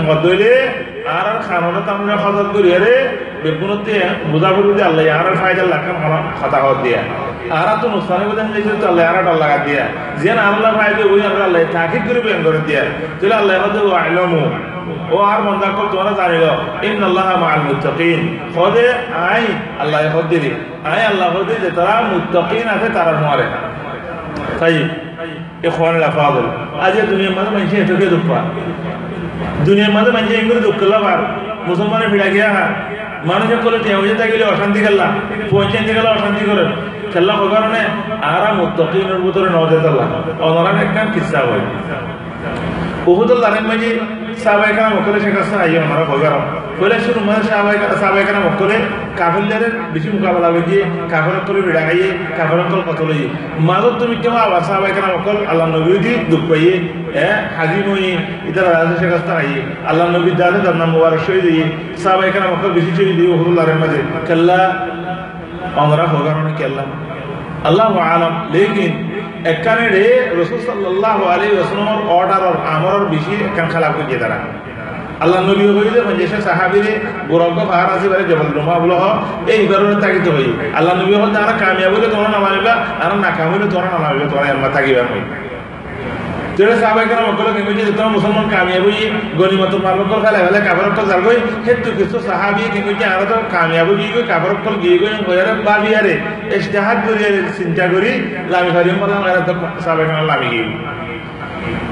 কদলে 0.08 0.54
আর 1.16 1.26
আর 1.30 1.38
খানাটা 1.46 1.80
তামরা 1.86 2.16
হযরত 2.22 2.48
করি 2.54 2.68
রে 2.84 2.96
বেগুনতে 3.42 3.94
আল্লাহ 4.88 5.04
আর 5.20 5.28
ফায়দা 5.40 5.62
লাখ 5.72 5.84
খাতা 6.40 6.58
হদ 6.64 6.76
দিয়া। 6.82 7.00
আর 7.58 7.68
তো 7.80 7.86
নুসানে 7.88 8.24
বলেন 8.30 8.46
যে 8.54 8.60
তো 8.80 8.86
আল্লাহ 8.90 9.04
আর 9.10 9.36
লাগা 9.42 9.58
দিয়া। 9.66 9.84
যেন 10.22 10.38
আল্লাহ 10.38 10.70
ফায়দা 10.78 11.02
ওই 11.12 11.22
আল্লাহ 11.22 11.62
তাকিদ 11.72 12.02
করে 12.08 12.20
বেন 12.26 12.38
করে 12.46 12.60
দিয়া। 12.66 12.82
তাহলে 13.18 13.34
আল্লাহ 13.40 13.56
হদ 13.64 13.76
ওয়ালামু 13.76 14.42
ও 15.14 15.16
আর 15.32 15.40
মন্দা 15.46 15.68
কল 15.76 15.86
তোমরা 15.92 16.12
জানিল 16.20 16.44
ইন 16.88 17.02
আল্লাহ 17.08 17.28
মাআল 17.42 17.62
মুত্তাকিন। 17.68 18.20
খোদে 18.54 18.86
আই 19.32 19.44
আল্লাহ 19.82 20.00
হদিরি। 20.16 20.52
আই 20.92 21.00
আল্লাহ 21.10 21.28
হদি 21.36 21.54
যে 21.64 21.70
তারা 21.78 21.94
মুত্তাকিন 22.12 22.66
আছে, 22.74 22.88
তারা 22.96 23.12
মারে। 23.26 23.46
তাই 24.60 24.74
ইখওয়ান 25.62 25.94
আল-ফাদিল 25.98 26.46
আজ 26.80 26.94
দুনিয়া 27.10 27.30
মাঝে 27.30 27.50
মানুষ 27.50 27.72
এতকে 27.74 28.06
দুঃখ 28.06 28.24
পায় 28.28 28.46
দুনিয়ার 29.64 29.92
মাঝে 29.92 30.10
মানুষ 30.10 30.30
এগুলো 30.32 30.60
দুঃখ 30.60 30.80
লাভার 30.82 31.20
মুসলমানের 31.66 32.08
ভিড়া 32.08 32.28
গিয়া 32.28 32.48
মানুষের 33.24 33.58
কলে 33.64 33.78
টেউজে 33.78 34.26
গেলে 34.32 34.44
অশান্তি 34.44 34.78
খেললা 34.80 35.06
পঞ্চায়েত 35.50 35.86
গেলে 35.88 36.08
অশান্তি 36.08 36.42
করে 36.44 36.64
খেললা 37.12 37.32
হওয়ার 37.32 37.52
কারণে 37.54 37.80
আরাম 38.28 38.56
উত্তর 38.60 38.86
ভিতরে 39.24 39.48
নজর 39.50 39.80
তাল্লা 39.80 40.04
অনারার 40.40 40.76
একটা 40.82 41.00
কিসা 41.14 41.40
হয় 41.40 41.64
বহুত 43.06 43.30
জানেন 43.42 43.64
মাঝে 43.66 43.90
সাহাবাই 44.42 44.72
কানা 44.76 44.88
মকলে 44.88 45.18
শেখ 45.20 45.34
হাসিনা 45.36 45.58
আইয়া 45.62 45.80
ওনারা 45.84 46.04
ভগার 46.04 46.34
কইলে 46.78 46.96
শুরু 47.00 47.20
মানে 47.20 47.42
সাহাবাই 47.48 47.76
সাহাবাই 48.00 48.24
কানা 48.24 48.40
মকলে 48.40 48.76
কাফিরদের 49.16 49.64
বেশি 49.92 50.08
মোকাবেলা 50.08 50.48
করিয়ে 50.50 50.82
কাফের 51.10 51.36
করে 51.46 51.60
বিড়া 51.62 51.80
খাইয়ে, 51.80 52.08
কাফের 52.36 52.58
কল 52.70 52.80
কত 52.86 53.00
লইয়ে 53.02 53.28
মাজত 53.58 53.94
তুমি 53.98 54.14
কেমন 54.16 54.36
আবার 54.36 54.62
সাহাবাই 54.62 54.92
কানা 54.96 55.08
মকল 55.16 55.36
আল্লাহ 55.46 55.66
নবী 55.66 55.98
দি 55.98 56.12
দুঃখ 56.30 56.42
পাইয়ে, 56.48 56.74
এ, 57.26 57.28
হাজি 57.56 57.80
মই 57.86 58.04
ইতারা 58.48 58.70
রাজা 58.70 58.94
শেখ 59.00 59.10
হাসিনা 59.12 59.34
আইয়ে 59.34 59.60
আল্লাহ 59.88 60.06
নবী 60.08 60.30
দালে 60.30 60.58
তার 60.64 60.76
নাম 60.76 60.90
মুবারক 60.90 61.20
সই 61.26 61.40
দিয়ে 61.40 61.64
সাহাবাই 62.02 62.30
কানা 62.32 62.46
মকল 62.46 62.70
বেশি 62.72 62.92
সই 62.96 63.04
দিয়ে 63.04 63.54
জানেন 63.56 63.78
মাঝে। 63.78 64.00
কেল্লা 64.26 64.58
আমরা 65.76 66.02
অনেক 66.42 66.56
কেল্লা। 66.56 66.84
আল্লাহ 67.68 67.92
আলম। 68.14 68.34
লেকিন 68.54 68.92
এখানে 69.52 69.84
রে 69.96 70.06
রসুল 70.40 70.60
সাল্লাহ 70.68 71.18
আলী 71.32 71.46
রসুলমর 71.60 72.00
অর্ডার 72.16 72.44
আমার 72.74 73.00
বেশি 73.12 73.32
এখান 73.50 73.66
খেলা 73.72 73.88
করিয়ে 73.96 74.18
তারা 74.22 74.38
আল্লাহ 75.24 75.40
নবী 75.48 75.64
হইলে 75.76 76.00
যে 76.20 76.26
সাহাবিরে 76.48 76.92
গোরজ্ঞ 77.30 77.58
ভার 77.70 77.86
আছে 77.94 78.06
বারে 78.12 78.24
জবল 78.30 78.48
রুমা 78.56 78.76
বলো 78.82 78.96
এই 79.54 79.62
কারণে 79.70 79.94
তাকিতে 80.02 80.30
হই। 80.36 80.48
আল্লাহ 80.78 80.92
নবী 81.00 81.12
হল 81.20 81.30
তারা 81.36 81.54
কামিয়াব 81.62 81.92
হইলে 81.94 82.08
তোমরা 82.14 82.30
নামাইবা, 82.36 82.74
আর 83.02 83.10
নাকাম 83.24 83.46
হইলে 83.52 83.66
তোমরা 83.72 83.88
নামাইবে, 83.94 84.24
তোমরা 84.32 84.46
এমা 84.52 84.68
থাকিবা 84.76 85.02
হই। 85.10 85.22
যেটা 86.56 86.74
সাহাবাই 86.82 87.06
কেন 87.10 87.20
মকল 87.28 87.48
কেন 87.56 87.68
যে 87.78 87.84
তোমার 87.98 88.12
মুসলমান 88.16 88.46
কামিয়াব 88.54 88.84
হই 88.86 88.98
গনিমত 89.40 89.72
মারবক 89.84 90.10
ফেলে 90.24 90.40
ফেলে 90.46 90.60
কাবর 90.66 90.84
কল 90.96 91.06
যার 91.10 91.20
গই 91.26 91.38
হেতু 91.66 91.90
কিছু 91.98 92.16
সাহাবি 92.28 92.64
কেন 92.74 92.86
যে 93.00 93.04
আর 93.12 93.20
তো 93.30 93.36
কামিয়াব 93.54 93.88
গই 94.00 94.08
গই 94.14 94.24
কাবর 94.32 94.52
কল 94.64 94.74
গিয়ে 94.82 94.96
গই 95.02 95.14
হইরে 95.26 95.52
বাবি 95.66 95.90
আরে 95.98 96.14
ইজতিহাদ 96.56 96.98
করি, 97.06 97.18
চিন্তা 97.58 97.84
করি, 97.92 98.10
লামি 98.52 98.70
ফারি 98.74 98.90
মরা 99.00 99.16
আর 99.30 99.38
তো 99.48 99.52
সাহাবাই 99.84 100.04
কেন 100.08 100.18
লামি 100.30 100.48
গই 100.54 100.66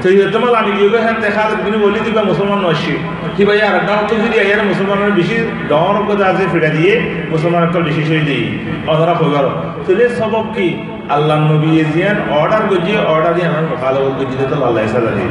তো 0.01 0.05
এই 0.11 0.17
তোমার 0.33 0.49
লামি 0.55 0.71
গই 0.77 1.01
হ্যাঁ 1.05 1.17
দেখা 1.25 1.41
তুমি 1.65 1.77
বলি 1.85 1.99
দিবা 2.05 2.21
মুসলমান 2.31 2.59
নশি 2.65 2.95
কি 3.35 3.43
ভাই 3.47 3.59
আর 3.67 3.75
দাও 3.87 4.01
তো 4.09 4.13
যদি 4.23 4.37
আয়ার 4.43 4.61
মুসলমানের 4.71 5.13
বেশি 5.19 5.35
ডর 5.71 5.95
কথা 6.09 6.25
আছে, 6.31 6.43
ফিরা 6.53 6.69
দিয়ে 6.77 6.93
মুসলমান 7.33 7.63
কল 7.73 7.81
বেশি 7.89 8.01
সই 8.09 8.21
দিই। 8.29 8.45
অধরা 8.91 9.13
হইবার 9.19 9.45
তাহলে 9.85 10.05
সবব 10.19 10.45
কি? 10.55 10.67
আল্লাহ 11.09 11.37
নবী 11.51 11.69
জিয়ান 11.93 12.17
অর্ডার 12.39 12.63
গজিয়ে 12.71 12.99
অর্ডার 13.13 13.33
দিয়ে 13.35 13.47
আমার 13.47 13.65
মুখালবত 13.73 14.13
গজিয়ে 14.19 14.45
তো 14.51 14.55
আল্লাহ 14.69 14.83
সাল্লাহ 14.87 15.13
দিয়ে 15.17 15.29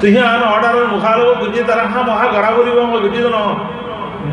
তুই 0.00 0.10
আন 0.34 0.42
অর্ডারের 0.54 0.88
মুখালবত 0.94 1.36
গজিয়ে 1.42 1.64
তারা 1.64 1.84
হা 1.92 2.00
মহা 2.08 2.26
গড়া 2.34 2.50
করিব 2.56 2.76
আমার 2.86 3.00
গজিয়ে 3.06 3.30
ন 3.36 3.38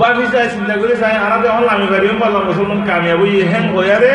বাকি 0.02 0.26
চাই 0.34 0.48
চিন্তা 0.54 0.74
করে 0.82 0.96
চাই 1.02 1.16
আনা 1.26 1.38
দেখুন 1.44 1.68
আমি 1.76 1.88
পারিব 1.94 2.12
পারলাম, 2.22 2.44
মুসলমান 2.50 2.80
কামিয়াব 2.90 3.22
ইয়ে 3.26 3.44
হেন 3.52 3.66
হইয়ারে 3.76 4.14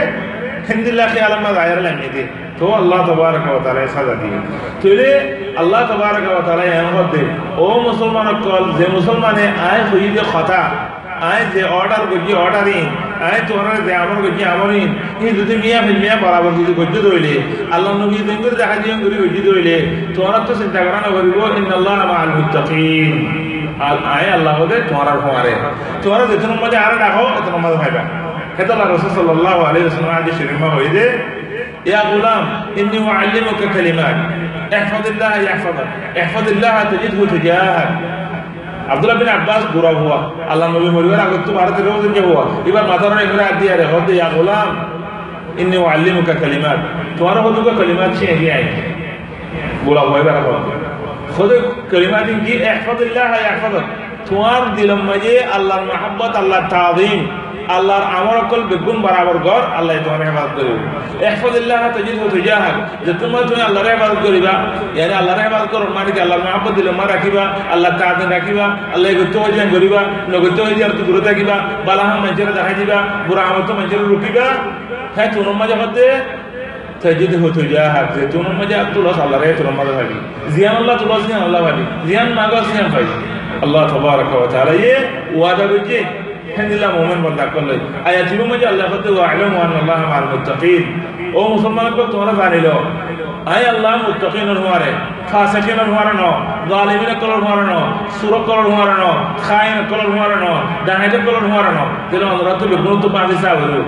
হিন্দিল্লা 0.69 1.07
খেয়াল 1.13 1.33
আমার 1.33 1.53
গায়ের 1.55 1.81
লামিয়ে 1.87 2.11
দিয়ে 2.15 2.27
তো 2.59 2.65
আল্লাহ 2.81 2.99
তবারক 3.09 3.45
ওয়া 3.51 3.61
তাআলা 3.65 3.81
সাজা 3.87 4.15
দিয়ে 4.23 4.39
তাহলে 4.81 5.09
আল্লাহ 5.57 5.81
তবারক 5.91 6.25
ওয়া 6.33 6.43
তাআলা 6.43 6.65
এর 6.65 6.89
মধ্যে, 6.97 7.23
ও 7.65 7.67
মুসলমান 7.89 8.27
কল, 8.45 8.65
যে 8.79 8.87
মুসলমানে 8.97 9.45
আয় 9.71 9.83
হইয়ে 9.91 10.23
কথা, 10.35 10.61
আয় 11.31 11.45
যে 11.55 11.65
অর্ডার 11.65 12.03
করছি 12.11 12.33
অর্ডারিং 12.45 12.85
আয় 13.26 13.42
তোমার 13.48 13.66
যে 13.88 13.92
আমার 14.04 14.18
করছি 14.24 14.44
আমারই 14.54 14.84
এই 15.20 15.32
যদি 15.40 15.54
মিয়া 15.64 15.80
ফিল 15.86 16.00
মিয়া 16.04 16.16
বরাবর 16.24 16.52
যদি 16.60 16.74
গজ্য 16.80 16.96
দইলে 17.08 17.34
আল্লাহ 17.76 17.92
নবী 18.02 18.18
দিন 18.28 18.38
করে 18.44 18.56
দেখা 18.62 18.76
দিয়ে 18.84 18.96
করে 19.02 19.16
গজ্য 19.24 19.38
দইলে 19.48 19.76
তোমার 20.16 20.42
তো 20.48 20.54
চিন্তা 20.60 20.80
করা 20.86 21.00
না 21.06 21.10
করিব 21.16 21.38
ইন্নাল্লাহ 21.58 21.98
মাআল 22.10 22.32
মুত্তাকিন 22.38 23.14
আর 23.82 23.96
আয় 24.16 24.30
আল্লাহ 24.38 24.54
হদে 24.60 24.78
তোমার 24.90 25.08
ফোয়ারে 25.24 25.54
তোমার 26.02 26.20
যেতে 26.32 26.46
মধ্যে 26.54 26.78
আর 26.86 26.94
ডাকো 27.04 27.26
এত 27.40 27.48
মধ্যে 27.56 27.78
ভাইবা 27.78 28.04
হেতো 28.58 28.72
আল্লাহ 28.74 28.88
রাসূল 28.88 29.12
সাল্লাল্লাহু 29.18 29.62
আলাইহি 29.62 29.86
ওয়াসাল্লাম 29.86 30.16
আদি 30.16 30.32
শরীফা 30.40 30.68
হইদে 30.76 31.06
ইয়া 31.88 32.02
গুলাম 32.12 32.42
ইন্নী 32.80 32.98
উআল্লিমুকা 33.06 33.68
কালিমাত 33.76 34.20
احفظ 34.74 35.08
الله 35.08 35.36
يحفظك 35.40 35.88
احفظ 36.18 36.46
الله 36.48 36.76
تجده 36.84 37.22
تجاهك 37.28 37.90
আব্দুল্লাহ 38.93 39.19
বিন 39.19 39.31
আব্বাস 39.31 39.63
বুড়া 39.75 39.93
হওয়া 39.93 40.19
আল্লাহ 40.53 40.67
নবী 40.69 40.89
মরিবার 40.97 41.21
আগত 41.21 41.43
তো 41.47 41.53
ভারতের 41.59 41.85
রোজন 41.87 42.13
হওয়া 42.21 42.45
এবার 42.69 42.85
মাথার 42.91 43.13
এগুলো 43.25 43.43
আর 43.43 43.55
দিয়ে 43.61 43.75
রে 43.75 43.85
হদে 43.93 44.13
ইয়া 44.15 44.29
গোলাম 44.35 44.69
ইন্নি 45.57 45.77
আল্লিমুকা 45.89 46.35
কালিমাত 46.35 46.81
তোমার 47.17 47.37
হদুকা 47.45 47.73
কালিমাত 47.79 48.11
সে 48.19 48.27
এগিয়ে 48.27 48.53
আই 48.53 48.65
বুড়া 49.85 50.03
হওয়া 50.03 50.19
এবার 50.21 50.37
হওয়া 50.37 50.59
খোদে 51.33 51.57
কালিমাত 51.91 52.27
কি 52.45 52.53
ইহফাজিল্লাহ 52.67 53.33
ইহফাজক 53.43 53.85
তোমার 54.29 54.63
দিলম 54.77 55.01
মাঝে 55.09 55.35
আল্লাহর 55.57 55.85
মাহাব্বত 55.93 56.33
আল্লাহর 56.37 56.67
তাযীম 56.75 57.21
আল্লাহর 57.77 58.05
আমার 58.19 58.37
অকল 58.43 58.63
বেগুন 58.71 58.97
বরাবর 59.05 59.39
গড় 59.47 59.67
আল্লাহ 59.79 59.95
তোমার 60.07 60.21
হেফাজত 60.29 60.53
করিব। 60.57 60.79
ইহফাজিল্লাহ 61.27 61.81
তাজিদ 61.95 62.17
তুজাহাক, 62.35 62.77
যে 63.07 63.13
তোমরা 63.21 63.41
তুমি 63.49 63.63
আল্লাহর 63.69 63.89
হেফাজত 63.93 64.19
করিবা 64.27 64.55
ইয়ানি 64.97 65.15
আল্লাহর 65.21 65.41
হেফাজত 65.45 65.69
করো 65.75 65.87
মানে 65.99 66.11
কি 66.15 66.21
আল্লাহর 66.25 66.45
মহব্বত 66.47 66.73
দিলে 66.77 66.91
মা 66.99 67.05
রাখিবা 67.15 67.45
আল্লাহ 67.75 67.91
তাআদিন 68.01 68.29
রাখিবা 68.37 68.67
আল্লাহ 68.95 69.09
গত্য 69.21 69.37
হইজান 69.45 69.69
করিবা 69.75 70.01
নগত্য 70.33 70.59
হইজান 70.69 70.91
তো 70.99 71.03
দূরে 71.09 71.23
থাকিবা 71.29 71.57
বালাহাম 71.87 72.19
মঞ্জের 72.25 72.51
দেখাই 72.57 72.75
দিবা 72.81 72.99
বুড়া 73.27 73.43
আমত 73.49 73.69
মঞ্জের 73.79 74.03
রুকিবা। 74.11 74.47
হ্যাঁ 75.17 75.29
তোমার 75.35 75.57
মাঝে 75.61 75.75
হতে 75.83 76.05
তাজিদ 77.03 77.33
তুজাহাক, 77.57 78.07
যে 78.15 78.23
তোমার 78.33 78.55
মাঝে 78.61 78.75
তুলস, 78.95 79.19
আল্লাহর 79.25 79.57
তোমার 79.61 79.75
মাঝে 79.81 79.93
ভাবি 79.99 80.17
জিয়ান 80.55 80.75
আল্লাহ 80.81 80.95
তুলস 81.01 81.23
জিয়ান 81.29 81.43
আল্লাহ 81.49 81.61
ভাবি 81.67 81.85
জিয়ান 82.07 82.29
মাগো, 82.39 82.59
জিয়ান 82.69 82.89
ভাই 82.95 83.05
আল্লাহ 83.65 83.83
তবারক 83.91 84.31
ওয়া 84.35 84.49
তাআলা 84.53 84.73
ইয়ে 84.83 84.97
ওয়াদা 85.39 85.65
করছে 85.71 85.99
হেদিল্লা 86.57 86.89
মোমেন 86.97 87.21
বন্দা 87.27 87.47
করলে। 87.55 87.75
আয়া 88.09 88.23
জীবন 88.29 88.47
মধ্যে 88.51 88.67
আল্লাহ 88.73 88.87
করতে 88.93 89.09
আলম 89.33 89.55
আল্লাহ 89.81 89.99
আমার 90.09 90.25
মুত্তাকিন। 90.33 90.83
ও 91.39 91.41
মুসলমান 91.53 91.87
তোমরা 92.13 92.33
জানিল, 92.41 92.67
আয় 93.55 93.67
আল্লাহ 93.73 93.93
মুত্তাকিন 94.09 94.49
হওয়ারে 94.63 94.91
ফাসিকিন 95.33 95.81
হওয়ারে 95.93 96.15
ন 96.21 96.25
জালিমিন 96.71 97.13
কলর 97.23 97.41
হওয়ারে 97.47 97.65
ন, 97.73 97.75
সুর 98.17 98.35
কলর 98.49 98.67
হওয়ারে 98.73 98.97
ন, 99.03 99.05
খাইন 99.47 99.77
কলর 99.91 100.09
হওয়ারে 100.15 100.39
ন 100.45 100.47
ডাহাইতে 100.87 101.19
কলর 101.27 101.45
হওয়ারে 101.51 101.73
ন। 101.79 101.81
তেল 102.11 102.23
আমরা 102.33 102.53
তো 102.61 102.65
বেগুন 102.71 102.97
তো 103.03 103.09
পাবি 103.15 103.37
সা 103.43 103.51
হলো 103.61 103.83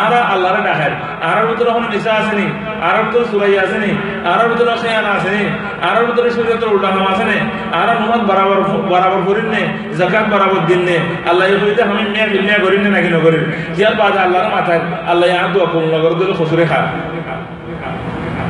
আর 0.00 0.12
আল্লাহরে 0.32 0.60
ডাকার 0.68 0.92
আর 1.28 1.38
ভিতরে 1.48 1.68
এখন 1.72 1.84
নিসা 1.94 2.12
আসেনি। 2.20 2.46
আর 2.88 2.96
ভিতরে 3.04 3.24
সুরাই 3.30 3.54
আসেনি। 3.64 3.90
আর 4.30 4.40
ভিতরে 4.50 4.72
খেয়ান 4.82 5.06
আসেনি। 5.16 5.44
আর 5.88 5.96
ভিতরে 6.06 6.28
শরীয়তের 6.36 6.68
উল্টা 6.74 6.88
নাম 6.94 7.06
আসেনি। 7.12 7.38
আর 7.80 7.88
নমাজ 8.00 8.22
বরাবর 8.30 8.58
বরাবর 8.90 9.20
করিন 9.28 9.46
নে, 9.54 9.62
জাকাত 9.98 10.26
বরাবর 10.32 10.60
দিন 10.70 10.80
নে। 10.88 10.96
আল্লাহ 11.30 11.44
হইতে 11.62 11.80
আমি 11.86 11.94
মিয়া 12.14 12.26
ফিল্মিয়া 12.32 12.58
করিন 12.64 12.80
নে, 12.84 12.90
নাকি 12.96 13.08
নকরিন? 13.14 13.44
ইয়ার 13.78 13.94
বাদ 14.00 14.14
আল্লাহর 14.24 14.48
মাথায় 14.54 14.80
আল্লাহ 15.10 15.26
ইয়া 15.30 15.48
দোয়া 15.54 15.66
কবুল 15.72 15.86
নগর 15.94 16.12
দিলে 16.18 16.34
খসুরে 16.38 16.64
খা। 16.70 16.80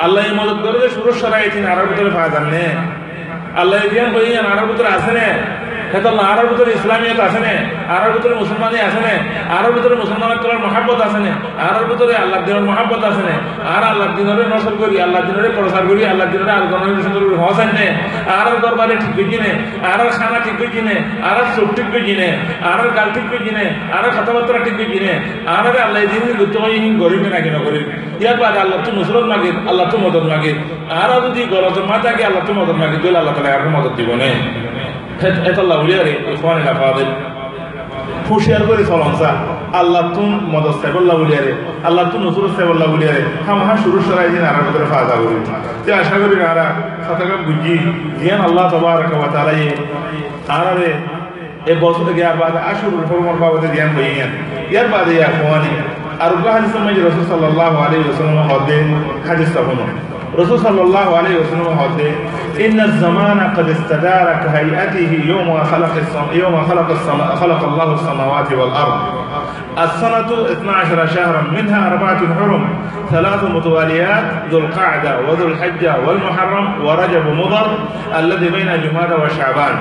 আল্লাহ 0.00 0.24
মদত 0.32 0.58
করে 0.64 0.76
যে 0.82 0.88
সুরজ 0.88 1.16
সরাইছেন 1.22 1.64
আরার 1.66 1.86
ভিতরে 1.90 2.10
পাওয়া 2.10 2.30
যান 2.34 2.46
নে 2.52 2.64
আল্লাহ 3.56 3.80
জ্ঞান 3.92 4.10
হইয়ে 4.14 4.36
আরার 4.44 4.66
ভিতরে 4.70 4.88
আসে 4.88 5.12
না 5.12 5.28
হেতাল্লাহ 5.96 6.24
আরার 6.32 6.46
ভিতরে 6.50 6.70
ইসলামিয়ত 6.78 7.18
আছে 7.26 7.40
না 7.44 7.52
আরার 7.96 8.10
ভিতরে 8.16 8.34
মুসলমানি 8.42 8.78
আছে 8.88 9.00
না 9.06 9.12
আরার 9.56 9.72
ভিতরে 9.76 9.94
মুসলমানের 10.02 10.40
করার 10.44 10.60
মহাব্বত 10.66 10.98
আছে 11.06 11.20
না 11.26 11.32
আরার 11.68 11.84
ভিতরে 11.90 12.12
আল্লাহ 12.22 12.38
দিনের 12.46 12.64
মহাব্বত 12.70 13.02
আছে 13.10 13.22
না, 13.28 13.34
আর 13.74 13.82
আল্লাহ 13.90 14.08
দিনের 14.16 14.48
নসল 14.54 14.74
করি 14.82 14.96
আল্লাহ 15.06 15.20
দিনের 15.28 15.54
প্রচার 15.56 15.82
করি 15.90 16.00
আল্লাহ 16.12 16.26
দিনের 16.32 16.50
আর 16.56 16.64
গণনিবেশন 16.72 17.12
করি 17.16 17.26
হসান 17.44 17.70
নে, 17.78 17.86
আর 18.38 18.46
দরবারে 18.64 18.94
ঠিক 19.02 19.14
হয়ে 19.18 19.38
নে, 19.44 19.50
আর 19.90 20.00
খানা 20.18 20.38
ঠিক 20.46 20.56
হয়ে 20.62 20.82
নে, 20.88 20.96
আর 21.28 21.38
চোখ 21.56 21.68
ঠিক 21.76 21.88
হয়ে 21.94 22.14
নে, 22.20 22.28
আর 22.70 22.80
গাল 22.96 23.08
ঠিক 23.16 23.26
হয়ে 23.32 23.52
নে, 23.58 23.66
আর 23.96 24.04
কথাবার্তা 24.16 24.60
ঠিক 24.66 24.76
হয়ে 24.80 25.00
নে, 25.04 25.12
আর 25.54 25.64
আল্লাহ 25.86 26.00
দিন 26.12 26.24
গুরুত্ব 26.38 26.56
গরিবে 27.02 27.28
না 27.34 27.38
কিনা 27.44 27.60
করি 27.66 27.80
ইয়ার 28.22 28.36
বাদে 28.42 28.58
আল্লাহ 28.64 28.78
তো 28.86 28.90
মুসলত 28.98 29.24
মাগে 29.32 29.50
আল্লাহ 29.70 29.86
তো 29.92 29.96
মদত 30.04 30.24
মাগে 30.32 30.52
আর 31.00 31.10
যদি 31.24 31.40
গলত 31.54 31.76
মা 31.90 31.96
থাকে 32.04 32.22
আল্লাহ 32.28 32.42
তো 32.48 32.52
মদত 32.58 32.76
মাগে 32.82 32.96
তাহলে 33.02 33.18
আল্লাহ 33.22 33.34
তালা 33.36 33.48
আপনার 33.58 33.72
মদত 33.76 33.92
দিব 33.98 34.10
নে? 34.22 34.30
এতাল্লাহ 35.22 35.78
উলিয়ারে 35.84 36.12
ইখওয়ান 36.32 36.58
ফাদিল 36.80 37.10
হুশিয়ার 38.30 38.62
করে 38.66 38.84
চলনসা 38.84 39.30
আল্লাহ 39.72 40.02
তুম 40.14 40.30
মদত 40.54 40.76
সাইবল্লাহ 40.82 41.16
বলিয়ারে 41.16 41.52
আল্লাহ 41.84 42.04
তুম 42.10 42.22
নসুর 42.26 42.48
সাইবল্লাহ 42.56 42.88
বলিয়ারে 42.92 43.22
হাম 43.46 43.58
হা 43.66 43.76
শুরু 43.84 43.98
সরাই 44.06 44.28
দিন 44.28 44.44
আর 44.44 44.54
ভিতরে 44.66 44.86
ফায়দা 44.92 45.14
করি। 45.22 45.36
যে 45.86 45.90
আশা 45.94 46.16
করি 46.22 46.36
আরা 46.52 46.66
শতকা 47.06 47.36
বুঝি। 47.46 47.78
জিয়ান 48.20 48.40
আল্লাহ 48.40 48.64
তবারক 48.70 49.12
ওয়া 49.18 49.28
তাআলা 49.32 49.52
এ 49.52 49.68
আরারে 50.48 50.90
এ 51.66 51.74
বছর 51.80 52.12
গিয়ার 52.14 52.36
বাদে 52.36 52.58
আশুরুল 52.70 53.04
হুরমার 53.10 53.36
বাবদে 53.42 53.68
জ্ঞান 53.74 53.90
হইয়ান 53.96 54.30
ইয়ার 54.70 54.88
বাদে 54.88 55.12
ইয়া 55.14 55.28
কোয়ানি 55.38 55.72
আর 56.24 56.30
উল্লাহ 56.36 56.52
হাদিস 56.56 56.74
মাঝে 56.86 57.00
রাসূল 57.02 57.24
হদে 58.50 58.78
হাদিস 59.28 59.50
তখন। 59.54 59.78
رسول 60.38 60.58
صلى 60.58 60.82
الله 60.82 61.16
عليه 61.16 61.40
وسلم 61.40 61.66
قال 61.66 62.00
إن 62.60 62.80
الزمان 62.80 63.40
قد 63.56 63.68
استدار 63.68 64.40
كهيئته 64.44 65.12
يوم 65.28 65.64
خلق. 65.64 65.92
يوم 66.32 66.62
خلق. 66.62 66.88
خلق 67.34 67.64
الله 67.64 67.94
السماوات 67.94 68.52
والأرض 68.52 69.00
السنة 69.78 70.52
12 70.52 71.06
شهرا 71.06 71.42
منها 71.42 71.92
أربعة 71.92 72.18
حرم 72.18 72.68
ثلاث 73.10 73.44
متواليات 73.44 74.24
ذو 74.50 74.58
القعدة 74.58 75.20
وذو 75.20 75.46
الحجة 75.48 75.96
والمحرم 76.06 76.84
ورجب 76.86 77.26
مضر 77.26 77.78
الذي 78.18 78.48
بين 78.48 78.66
جمادى 78.66 79.14
وشعبان 79.14 79.78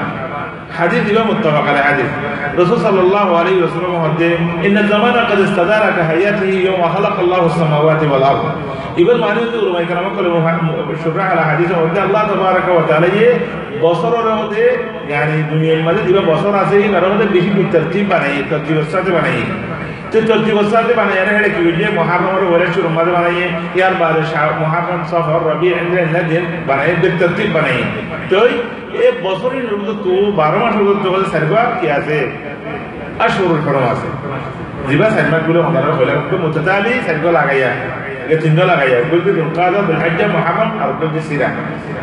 حديث 0.78 1.04
يوم 1.12 1.30
متفق 1.30 1.64
على 1.68 1.78
حديث 1.78 2.10
رسول 2.58 2.78
صلى 2.78 3.00
الله 3.00 3.38
عليه 3.38 3.56
وسلم 3.64 3.92
قال 3.96 4.22
إن 4.66 4.78
الزمان 4.78 5.16
قد 5.30 5.40
استدار 5.40 5.82
كهيئته 5.96 6.52
يوم 6.68 6.82
خلق 6.84 7.16
الله 7.20 7.46
السماوات 7.46 8.02
والأرض 8.02 8.44
ইবার 8.96 9.16
মানে 9.24 9.38
হচ্ছে 9.42 9.58
উলমাই 9.58 9.86
কালাম 9.86 10.06
করে 10.16 10.28
শুকরা 11.04 11.24
আলা 11.30 11.42
হাদিস 11.50 11.68
মধ্যে 11.82 12.00
আল্লাহ 12.06 12.22
তাবারাকা 12.28 12.70
ওয়া 12.72 12.84
তাআলা 12.88 13.08
ইয়ে 13.16 13.30
বছরের 13.80 14.36
মধ্যে 14.40 14.64
يعني 15.14 15.34
দুনিয়ার 15.50 15.82
মধ্যে 15.86 16.02
যে 16.08 16.22
বছর 16.32 16.52
আছে 16.62 16.74
এই 16.84 16.90
কারণে 16.94 17.12
মধ্যে 17.12 17.28
বেশি 17.36 17.50
তরতিব 17.72 18.04
বানাই 18.12 18.34
তরতিবের 18.50 18.88
সাথে 18.94 19.10
বানাই 19.16 19.38
তো 20.14 20.16
তরতিবের 20.28 20.68
সাথে 20.72 20.92
বানাই 20.98 21.18
আর 21.22 21.28
হেডে 21.36 21.50
কি 21.54 21.60
হইছে 21.66 21.86
মুহাররমের 21.98 22.44
ওরে 22.52 22.66
শুরু 22.74 22.88
মধ্যে 22.88 23.12
বানাই 23.16 23.34
ইয়ার 23.76 23.94
বারে 24.00 24.22
মুহাররম 24.60 25.02
সফর 25.10 25.40
রবি 25.48 25.68
ইন্দ্র 25.72 25.98
দিন 26.30 26.44
বানাই 26.68 26.90
বে 27.02 27.08
তরতিব 27.20 27.48
বানাই 27.56 27.78
তো 28.30 28.38
এই 28.98 29.12
বছরের 29.26 29.66
মধ্যে 29.72 29.94
তো 30.04 30.12
12 30.38 30.62
মাসের 30.62 30.82
মধ্যে 30.82 31.02
তো 31.04 31.08
সারবা 31.32 31.60
কি 31.78 31.86
আছে 31.98 32.18
আর 33.22 33.30
শুরুর 33.36 33.60
ফরম 33.66 33.84
আছে 33.92 34.08
জিবা 34.88 35.08
সাইমাগুলো 35.10 35.58
আমাদের 35.62 35.92
হইলা 35.98 36.14
মুতাতালি 36.42 36.92
সাইগো 37.06 37.30
লাগাইয়া 37.38 37.70
তিনটা 38.42 38.64
লাগাইয়া 38.72 38.96
বলতে 39.10 39.30
কাদা 39.56 39.80
বিলহাজ্জা 39.88 40.26
মুহাররম 40.34 40.70
আর 40.82 40.90
বলতে 41.00 41.20
সিরা 41.28 41.48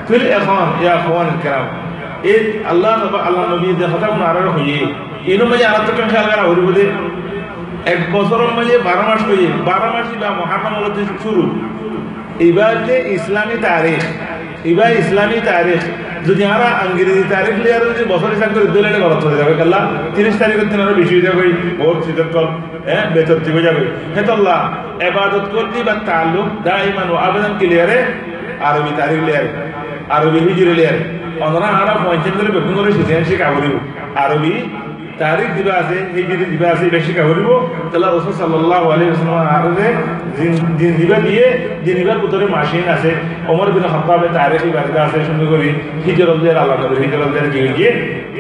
ফির 0.08 0.22
এখন 0.38 0.66
ইয়া 0.82 0.94
আখওয়ান 0.98 1.28
الكرام 1.34 1.65
এই 2.26 2.41
আল্লাহ 2.72 2.91
আল্লাহ 3.28 3.43
নবী 3.52 3.67
যে 3.80 3.88
কথা 3.93 4.08
নারার 4.15 4.48
হইয়ে 4.56 4.80
এনো 5.32 5.46
মাঝে 5.52 5.65
আর 5.70 5.82
তো 5.88 5.91
খেয়াল 6.12 6.26
করা 6.30 6.43
হইব 6.50 6.67
দে 6.78 6.86
এক 7.90 8.01
বছরের 8.14 8.53
মাঝে 8.59 8.75
বারো 8.88 9.05
মাস 9.09 9.21
হইয়ে 9.29 9.49
বারো 9.68 9.88
মাস 9.95 10.07
বা 10.23 10.29
মহারম 10.40 10.75
শুরু। 11.25 11.45
এবার 12.49 12.75
যে 12.87 12.97
ইসলামী 13.16 13.57
তারিখ 13.68 14.01
এবার 14.71 14.90
ইসলামী 15.03 15.38
তারিখ, 15.51 15.81
যদি 16.29 16.42
আমরা 16.53 16.68
ইংরেজি 16.87 17.25
তারিখ 17.35 17.55
লিয়ার 17.64 17.83
যদি 17.90 18.03
বছর 18.12 18.31
হিসাব 18.35 18.51
করে 18.55 18.66
দিলে 18.75 19.01
গলত 19.05 19.23
হয়ে 19.29 19.38
যাবে, 19.40 19.53
কাল্লা? 19.61 19.81
তিরিশ 20.14 20.35
তারিখের 20.42 20.68
দিন 20.71 20.81
আরও 20.85 20.95
বেশি 21.01 21.12
হয়ে 21.16 21.27
যাবে 21.29 21.45
বহুত 21.81 21.99
শীতের 22.05 22.29
কল 22.35 22.47
হ্যাঁ 22.88 23.05
বেতর 23.14 23.38
হয়ে 23.55 23.66
যাবে। 23.68 23.83
হেতল্লাহ 24.16 24.61
এবাদত 25.09 25.45
করতে 25.55 25.79
বা 25.88 25.95
তাল্লুক 26.09 26.49
দাইমান 26.66 27.09
ও 27.12 27.14
আবেদন 27.27 27.53
ক্লিয়ারে 27.61 27.99
আরবি 28.68 28.92
তারিখ 29.01 29.21
লিয়ারে, 29.29 29.51
আরবি 30.16 30.38
হিজুরে 30.47 30.75
লিয়ারে। 30.79 31.01
অনরা 31.45 31.68
আরা 31.81 31.95
পঞ্চায়েত 32.05 32.35
করে 32.38 32.51
বেতন 32.57 32.73
করে 32.79 32.90
শিখে 32.97 33.14
শিখা 33.31 33.47
আরবি 34.25 34.53
তারিখ 35.23 35.49
দিবা 35.59 35.75
আছে 35.83 35.97
হিজুরি 36.17 36.45
দিবা 36.53 36.67
আছে 36.75 36.85
বেশি 36.97 37.13
কা 37.17 37.23
করিব। 37.31 37.49
তাহলে 37.91 38.09
রসুল 38.17 38.35
সাল্লাল্লাহু 38.41 38.87
আলাইহি 38.95 39.11
ওয়াসাল্লাম 39.11 39.47
আরবে 39.57 39.87
দিন 40.79 40.93
দিবা 41.01 41.19
দিয়ে, 41.27 41.45
দিন 41.85 41.95
দিবার 42.01 42.19
ভিতরে 42.23 42.47
মাসিন 42.57 42.87
আছে। 42.95 43.11
ওমর 43.53 43.69
বিন 43.75 43.85
খাত্তাবে 43.93 44.29
তারিখি 44.37 44.69
বারিদা 44.77 45.01
আছে, 45.07 45.19
সুন্দর 45.29 45.47
করি 45.53 45.69
হিজরত 46.07 46.39
দিয়ে 46.43 46.55
আল্লাহ 46.63 46.77
নবী 46.83 46.97
হিজরত 47.05 47.29
দিয়ে 47.35 47.49
গিয়ে 47.55 47.69
গিয়ে 47.77 47.93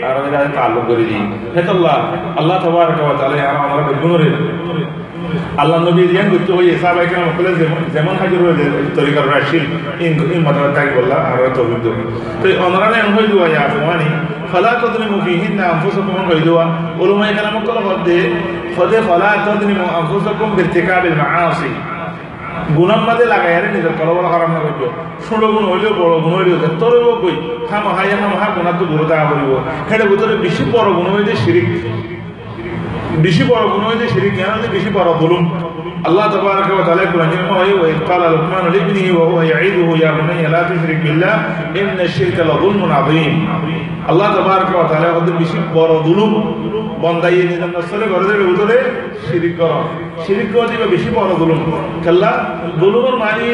আর 0.08 0.14
আমি 0.18 0.28
তাল্লুক 0.56 0.84
করে 0.88 1.04
দিই। 1.10 1.22
হেতাল্লাহ 1.56 1.96
আল্লাহ 2.40 2.56
তাবারক 2.64 2.98
ওয়া 3.06 3.14
তাআলা 3.20 3.36
আমরা 3.64 3.82
বেগুনরে 3.88 4.28
আল্লাহ 5.62 5.78
নবী 5.88 6.02
রিয়ান 6.12 6.28
করতে 6.32 6.52
হয়ে 6.56 6.72
সাহাবাই 6.82 7.06
কেন 7.10 7.22
বলে 7.38 7.50
যেমন 7.94 8.14
হাজির 8.20 8.40
হয়ে 8.44 8.66
তরিকার 8.96 9.24
রাশিল 9.34 9.64
ইন 10.04 10.12
ইন 10.34 10.40
মাতার 10.46 10.72
তাই 10.76 10.88
বললা 10.96 11.16
আর 11.30 11.38
তো 11.56 11.60
অভিজ্ঞ 11.64 11.86
তো 12.42 12.46
অনরানে 12.66 12.98
হয়ে 13.14 13.28
দেওয়া 13.30 13.46
ইয়া 13.52 13.64
মানে 13.90 14.06
ফলা 14.51 14.71
তদরিমু 14.81 15.17
ফিহিন 15.25 15.53
না 15.59 15.63
আনফুসাকুম 15.73 16.15
হয়ে 16.27 16.41
দেওয়া 16.47 16.65
উলমা 17.01 17.23
এখানে 17.31 17.49
মক্কল 17.55 17.77
হদে 17.87 18.19
হদে 18.77 18.97
ফলা 19.07 19.29
তদরিমু 19.45 19.85
আনফুসাকুম 19.99 20.49
বিরতিকাবিল 20.57 21.15
মাআসি 21.21 21.71
গুণার 22.75 23.01
মাঝে 23.07 23.25
লাগাই 23.33 23.53
আরে 23.57 23.69
নিজের 23.75 23.93
কল 23.99 24.09
বড় 24.17 24.27
খারাপ 24.33 24.49
না 24.55 24.59
করবো 24.65 24.85
ষোলো 25.27 25.47
গুণ 25.53 25.65
হইলেও 25.71 25.93
বড় 26.01 26.15
গুণ 26.23 26.33
হইলেও 26.39 26.57
তোর 26.81 26.93
কই 27.21 27.35
খাম 27.69 27.83
হাইয়া 27.97 28.17
খাম 28.21 28.33
হা 28.41 28.47
গুণার 28.55 28.75
তো 28.79 28.83
দূরে 28.89 29.05
থাকা 29.11 29.25
করিব 29.29 29.51
সেটা 29.89 30.05
ভিতরে 30.11 30.33
বেশি 30.45 30.63
বড় 30.75 30.89
গুণ 30.97 31.07
হইতে 31.13 31.33
শিরিক 31.43 31.67
বেশি 33.25 33.43
বড় 33.51 33.63
গুণ 33.71 33.81
হয়েছে 33.87 34.05
শিরিক 34.13 34.33
জ্ঞান 34.37 34.51
হচ্ছে 34.53 34.69
বেশি 34.75 34.89
বড় 34.97 35.09
বলুন 35.23 35.45
আল্লাহ 36.05 36.25
تبارك 36.27 36.67
وتعالى 36.71 37.01
يقول 37.03 37.21
عن 37.21 37.31
وإذ 37.81 37.99
قال 38.01 38.21
لقمان 38.33 38.65
لابنه 38.73 39.07
وهو 39.19 39.37
يعيده 39.43 39.87
يا 39.97 40.11
بني 40.11 40.47
لا 40.47 40.61
تشرك 40.63 40.99
بالله 41.03 41.35
إن 41.75 41.97
الشرك 41.99 42.37
لظلم 42.41 42.81
عظيم 42.91 43.33
আল্লাহ 44.08 44.26
তোমার 44.36 44.62
কে 44.64 44.74
আমাদের 45.10 45.34
বেশি 45.38 45.58
বড় 45.74 45.94
দুলুম 46.02 46.32
বন্দাই 47.00 47.34
নিজামে 47.42 48.06
ঘরে 48.12 48.26
দেবে 48.30 48.44
উদরে 48.44 48.78
শিরিক 49.26 49.54
কর। 49.58 49.72
শিরিক 50.26 50.48
করা 50.52 50.66
দিবে 50.66 50.86
বেশি 50.86 51.08
বড় 51.14 51.32
দুলুম। 51.38 51.60
খেলা 52.04 52.30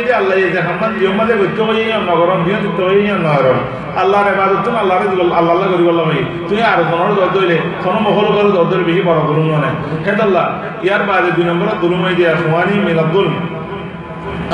যে 0.07 0.13
আল্লাহ 0.15 0.37
যে 0.55 0.61
হাম্মান 0.61 0.91
জিহম্মাদে 0.99 1.35
গত্য 1.37 1.59
হয়ে 1.63 1.85
যাও 1.89 2.01
নগরম 2.01 2.41
দিয়ে 2.45 2.59
দিতে 2.61 2.83
হয়ে 2.83 3.03
যাও 3.07 3.19
নগরম 3.19 3.59
আল্লাহর 3.97 4.29
এবাদত 4.33 4.61
তুমি 4.65 4.77
আল্লাহরে 4.79 5.07
আল্লাহ 5.33 5.53
আল্লাহ 5.53 5.69
করি 5.73 5.85
বললাম 5.85 6.09
তুমি 6.49 6.63
আর 6.63 6.81
কোনো 6.91 7.13
দর 7.15 7.29
দইলে 7.35 7.57
কোনো 7.85 7.99
মহল 7.99 8.27
করে 8.37 8.51
দর 8.53 8.65
দইলে 8.65 8.85
বেশি 8.85 9.03
বড় 9.03 9.19
মানে 9.53 9.71
খেত 10.05 10.19
আল্লাহ 10.21 10.45
ইয়ার 10.83 11.03
বাইরে 11.09 11.29
দুই 11.31 11.45
নম্বরে 11.45 11.75
দুলুম 11.81 12.01
হয়ে 12.03 12.15
দিয়া 12.15 12.31
সোমানি 12.37 12.75
মিলাদুল 12.79 13.29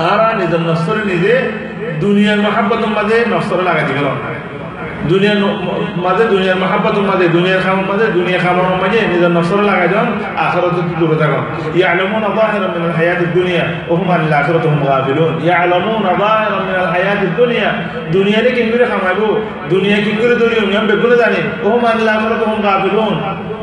আর 0.05 0.21
নিজাম 0.37 0.63
নস্তরে 0.63 1.03
নিজে 1.05 1.33
দুনিয়ার 2.01 2.41
মহাব্বতের 2.41 2.91
মাঝে 2.97 3.17
নস্তরে 3.31 3.63
লাগাতে 3.63 3.93
গেল 3.93 4.09
দুনিয়ার 5.11 5.39
মাঝে 6.05 6.25
দুনিয়ার 6.35 6.59
মহাব্বতের 6.65 7.05
মাঝে 7.11 7.27
দুনিয়ার 7.37 7.61
খামার 7.65 7.87
মাঝে 7.91 8.07
দুনিয়া 8.19 8.39
খামার 8.45 8.67
মাঝে 8.83 9.01
নিজের 9.13 9.33
নসর 9.37 9.61
লাগাই 9.69 9.89
যান 9.93 10.07
আখরত 10.45 10.77
দূরে 11.01 11.17
থাকুন 11.21 11.43
ইয়ালমুন 11.79 12.23
আযাহিরাম 12.31 12.71
মিনাল 12.75 12.95
হায়াতিদ 12.99 13.31
দুনিয়া 13.39 13.65
ওয়া 13.91 14.15
আনিল 14.17 14.35
আখিরাতি 14.41 14.67
হুম 14.71 14.81
গাফিলুন। 14.89 15.33
ইয়ালমুন 15.47 16.03
আযাহিরাম 16.13 16.63
মিনাল 16.69 16.89
হায়াতিদ 16.95 17.33
দুনিয়া 17.41 17.69
দুনিয়ারে 18.15 18.51
কি 18.57 18.63
করে 18.73 18.85
খামাইবো? 18.91 19.29
দুনিয়া 19.73 19.99
কি 20.05 20.13
করে 20.21 20.35
ধরি 20.41 20.55
নিয়ম 20.71 20.85
বেগুনে 20.91 21.17
জানি 21.23 21.41
ওয়া 21.65 21.89
আনিল 21.93 22.11
আখিরাতি 22.15 22.45
হুম 22.51 22.61
গাফিলুন। 22.67 23.15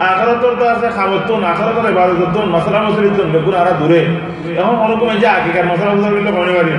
আখরাতর 0.10 0.54
তো 0.60 0.65
আছে 0.73 0.88
খাবতুন 0.97 1.41
আখরাতর 1.51 1.86
ইবাদতুন 1.93 2.45
মশলা 2.56 2.80
মশলিতুন 2.86 3.27
বেগুন 3.34 3.56
আরা 3.62 3.73
দূরে 3.80 4.01
এখন 4.60 4.75
অনুকমে 4.86 5.15
যে 5.21 5.27
আগেকার 5.38 5.65
মশলা 5.71 5.89
মশলা 5.93 6.10
করলে 6.13 6.32
মনে 6.39 6.54
পারি 6.58 6.73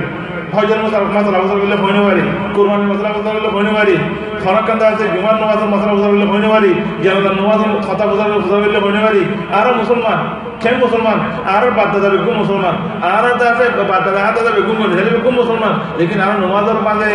হজের 0.55 0.79
মশলা 0.83 0.99
মশলা 1.15 1.37
করলে 1.61 1.75
হইতে 1.83 2.01
পারি 2.07 2.23
কোরবানির 2.55 2.87
মশলা 2.91 3.09
মশলা 3.15 3.29
করলে 3.33 3.49
হইতে 3.55 3.73
পারি 3.79 3.95
খনকান্দা 4.43 4.85
আছে, 4.91 5.05
জুমার 5.13 5.35
নমাজের 5.41 5.69
মশলা 5.73 5.91
মশলা 5.95 6.09
করলে 6.11 6.25
হইতে 6.33 6.49
পারি 6.55 6.71
জানাজার 7.03 7.35
নমাজের 7.41 7.69
কথা 7.87 8.03
মশলা 8.09 8.25
মশলা 8.41 8.57
করলে 8.63 8.79
হইতে 8.85 9.01
পারি 9.07 9.21
আর 9.57 9.67
মুসলমান 9.81 10.19
কেন 10.63 10.75
মুসলমান, 10.85 11.17
আর 11.55 11.63
বাদ্দাদা 11.77 12.09
বেগুন 12.13 12.35
মুসলমান, 12.41 12.75
আর 13.13 13.25
আছে 13.31 13.65
বাদ্দাদা 13.91 14.19
হাত 14.25 14.35
দাদা 14.37 14.51
বেগুন 14.57 14.75
হেলে 14.97 15.11
বেগুন 15.15 15.35
মুসলমান, 15.41 15.73
লেকিন 15.97 16.19
আর 16.25 16.33
নমাজের 16.43 16.79
মাঝে 16.87 17.09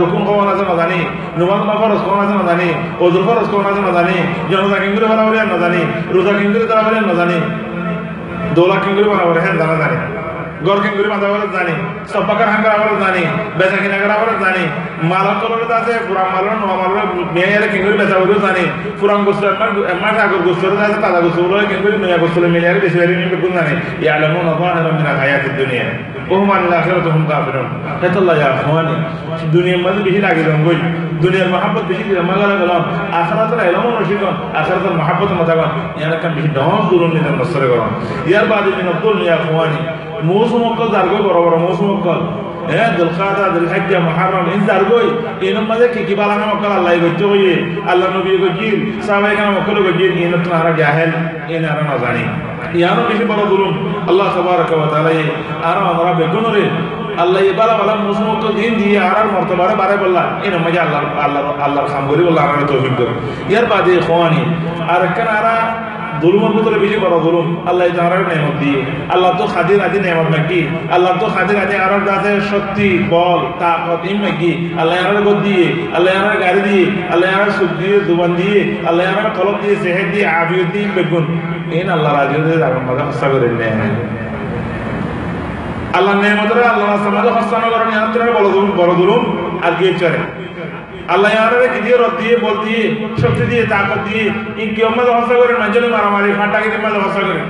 রুকুম 0.00 0.20
কমান 0.26 0.48
আছে, 0.52 0.64
না 0.68 0.74
জানি, 0.80 0.98
নমাজ 1.40 1.60
মা 1.68 1.74
কমান 1.80 1.90
আছে, 1.94 2.34
না 2.40 2.44
জানি 2.50 2.68
কমান 3.52 3.66
আছে 3.70 3.80
জনতা 4.50 4.76
রোজা 6.14 6.32
তারা 6.70 6.82
জানি, 7.20 7.36
দোলা 8.56 8.76
হ্যাঁ 9.44 9.54
জানা 9.60 9.76
জানি। 9.82 9.96
গড় 10.66 10.80
কিঙ্গুরি 10.82 11.08
বাঁধা 11.08 11.28
বলে 11.32 11.46
জানি 11.56 11.74
সব্বাকার 12.12 12.48
হাঙ্গার 12.52 12.78
বলে 12.82 12.96
জানি 13.04 13.22
বেচা 13.58 13.78
কিনা 13.82 13.96
করা 14.02 14.16
বলে 14.20 14.34
জানি 14.44 14.64
মালক 15.10 15.36
কলরে 15.40 15.74
আছে 15.78 15.92
পুরান 16.08 16.28
মালর 16.34 16.54
নোয়া 16.62 16.76
মালর 16.82 17.06
মেয়ের 17.34 17.64
কিঙ্গুরি 17.72 17.96
বেচা 18.00 18.16
বলে 18.22 18.36
জানি 18.46 18.64
পুরান 19.00 19.20
গোস্ত 19.24 19.42
একবার 19.44 19.68
একবার 19.92 20.14
আগর 20.26 20.40
গোস্তরে 20.46 20.84
আছে, 20.84 20.98
তাজা 21.02 21.20
গোস্ত 21.24 21.38
বলে 21.52 21.64
কিঙ্গুরি 21.70 21.96
মেয়া 22.02 22.18
গোস্তরে 22.22 22.48
মিলে 22.54 22.66
আর 22.68 22.78
বেশি 22.84 22.96
বেশি 23.00 23.14
নিয়ে 23.18 23.30
বেগুন 23.32 23.52
জানি। 23.56 23.74
ইয়ালামুন 24.04 24.46
আযাহিরাম 24.52 24.94
মিন 24.98 25.06
আল-হায়াতিদ 25.12 25.54
দুনিয়া। 25.60 25.86
ওহুম 26.30 26.50
আনিল 26.52 26.74
আখিরাতি 26.78 27.10
হুম 27.10 27.24
কাফিরুন 27.30 27.68
হেতাল্লাহ 28.02 28.36
ইয়া 28.36 28.48
আখওয়ানি 28.52 28.96
দুনিয়ার 29.54 29.80
মধ্যে 29.84 30.02
বেশি 30.02 30.20
লাগে 30.26 30.42
রঙ্গই 30.42 30.78
দুনিয়ার 31.22 31.48
মহাব্বত 31.48 31.84
বেশি 31.90 32.02
দিলে 32.02 32.22
মাগালা 32.30 32.56
গেলাম। 32.62 32.82
আখরাতের 33.20 33.60
এলমন 33.68 33.92
রশিকন 34.00 34.34
আখরাতের 34.60 34.94
মহাব্বত 35.00 35.30
মাতাগন 35.40 35.70
ইয়ার 35.98 36.18
কাম 36.22 36.32
বেশি 36.34 36.48
দম 36.48 36.88
দূরন 36.90 37.10
নিতে 37.14 37.30
নসরে 37.30 37.66
গরম 37.68 37.90
ইয়ার 38.26 38.46
বাদে 38.50 38.70
মিন 38.78 38.88
আব্দুল 38.88 39.18
ইয়া 39.22 39.34
আখওয়ানি 39.34 39.80
মৌসুম 40.22 40.62
অক্কল 40.62 40.88
যারগই 40.90 41.22
বড় 41.22 41.38
বড় 41.42 41.56
মৌসুম 41.56 41.88
অক্কল 41.90 42.20
হ্যাঁ 42.68 42.90
দুলখাদা 42.96 43.44
দুলহাজ্জা, 43.48 43.98
মুহাররম 43.98 44.46
ইন 44.54 44.60
যারগই 44.66 45.06
এনম 45.48 45.64
মাঝে 45.66 45.86
কি 45.88 46.00
কি 46.04 46.14
বালানা 46.14 46.44
অক্কল 46.46 46.72
আল্লাহ 46.72 46.92
গজ্জ 46.94 47.22
হইয়ে 47.22 47.54
আল্লাহ 47.90 48.08
নবী 48.16 48.30
গজ্জির 48.36 48.76
সাহাবায়ে 49.06 49.34
কেরাম 49.36 49.54
অক্কল 49.56 49.76
গজ্জির 49.86 50.12
ইন 50.16 50.32
তো 50.44 50.50
আর 50.52 50.66
জাহেল 50.78 51.12
ইন 51.48 51.64
আর 51.64 51.78
না 51.80 51.96
জানি 51.96 52.24
ইয়ানো 52.74 53.02
বেশি 53.08 53.24
বড় 53.24 53.42
দুলুম 53.50 53.72
আল্লাহ 54.08 54.26
তাবারক 54.34 54.70
ওয়া 54.72 54.88
তাআলা 54.92 55.10
আর 55.62 55.76
আমরা 55.82 56.12
বেগুনরে 56.12 56.64
আল্লাহ 57.18 57.40
এবার 57.42 57.70
বালা 57.78 57.94
মৌসুম 57.94 58.26
অক্কল 58.30 58.52
দিন 58.54 58.72
দিয়ে 58.78 58.96
আর 59.00 59.16
আর 59.16 59.28
মর্তবারে 59.34 59.74
বারে 59.74 59.96
বললা 59.96 60.22
এনম 60.44 60.60
মাঝে 60.64 60.80
আল্লাহ 60.80 61.00
আল্লাহ 61.24 61.42
আল্লাহর 61.66 61.88
খাম 61.92 62.04
করি 62.08 62.22
বললা 62.24 62.40
আমরা 62.42 62.66
তৌফিক 62.70 62.94
দেব 62.98 63.10
ইয়ার 63.50 63.66
বাদে 63.66 63.92
খোয়ানি 64.06 64.42
আর 64.88 65.02
কেন 65.16 65.28
আরা 65.38 65.54
দুলুম 66.22 66.42
আল্লাহ 67.66 67.86
নেমত 68.30 68.54
দিয়ে। 68.60 68.78
আল্লাহ 69.08 69.30
তো 69.38 69.44
খাদির 69.46 69.80
আদি 69.80 69.98
নেমত 69.98 70.28
নাকি? 70.36 70.60
আল্লাহ 70.92 71.12
তো 71.20 71.26
খাদির 71.26 71.58
আদি 71.64 71.74
বল, 73.10 73.40
তাকত 73.60 74.02
ইম 74.10 74.18
নাকি? 74.20 74.50
আল্লাহ 74.80 74.98
গদ 75.26 75.38
দিয়ে, 75.42 75.66
আল্লাহ 75.94 76.12
গাড়ি 76.40 76.60
দিয়ে, 76.68 76.84
আল্লাহ 77.12 77.28
সুখ 77.58 77.70
দিয়ে, 77.78 77.96
জুবান 78.00 78.30
দিয়ে, 78.34 78.58
আল্লাহ 78.88 79.04
দিয়ে 79.62 79.76
সেহেদ 79.76 80.06
দিয়ে 80.12 80.26
দিয়ে 80.72 80.88
বেগুন। 80.94 81.24
এই 81.76 81.82
আল্লাহ 81.90 82.10
রাজি 82.18 82.36
যাবেন 82.58 82.82
মাঝে 82.88 83.02
হস্তা 83.08 83.26
করে 83.28 83.48
নেয় 83.60 83.74
আল্লাহ 85.98 86.14
নেমতরে 86.22 86.62
আল্লাহ 86.72 86.86
রাস্তার 86.90 87.12
মাঝে 87.12 87.30
হস্তানো 87.30 87.68
করেন 87.70 87.88
বড় 88.36 88.48
দুলুম 88.54 88.70
বড় 88.76 88.92
আর 89.66 89.72
গিয়ে 89.78 89.92
চলে 89.98 90.18
আল্লাহ 91.14 91.30
ইয়ারে 91.34 91.68
দিয়ে 91.84 91.96
রদ 92.02 92.14
দিয়ে, 92.20 92.34
বল 92.44 92.56
দিয়ে, 92.66 92.84
শক্তি 93.22 93.44
দিয়ে, 93.50 93.62
তাকত 93.72 94.00
দিয়ে 94.06 94.24
ইন 94.62 94.68
কি 94.74 94.80
আমাদের 94.90 95.12
হসা 95.18 95.34
করে 95.40 95.54
মাঝে 95.62 95.78
মারামারি 95.94 96.30
ফাটা 96.38 96.58
কিনে 96.62 96.78
মাঝে 96.84 96.98
হসা 97.06 97.22
করে। 97.28 97.42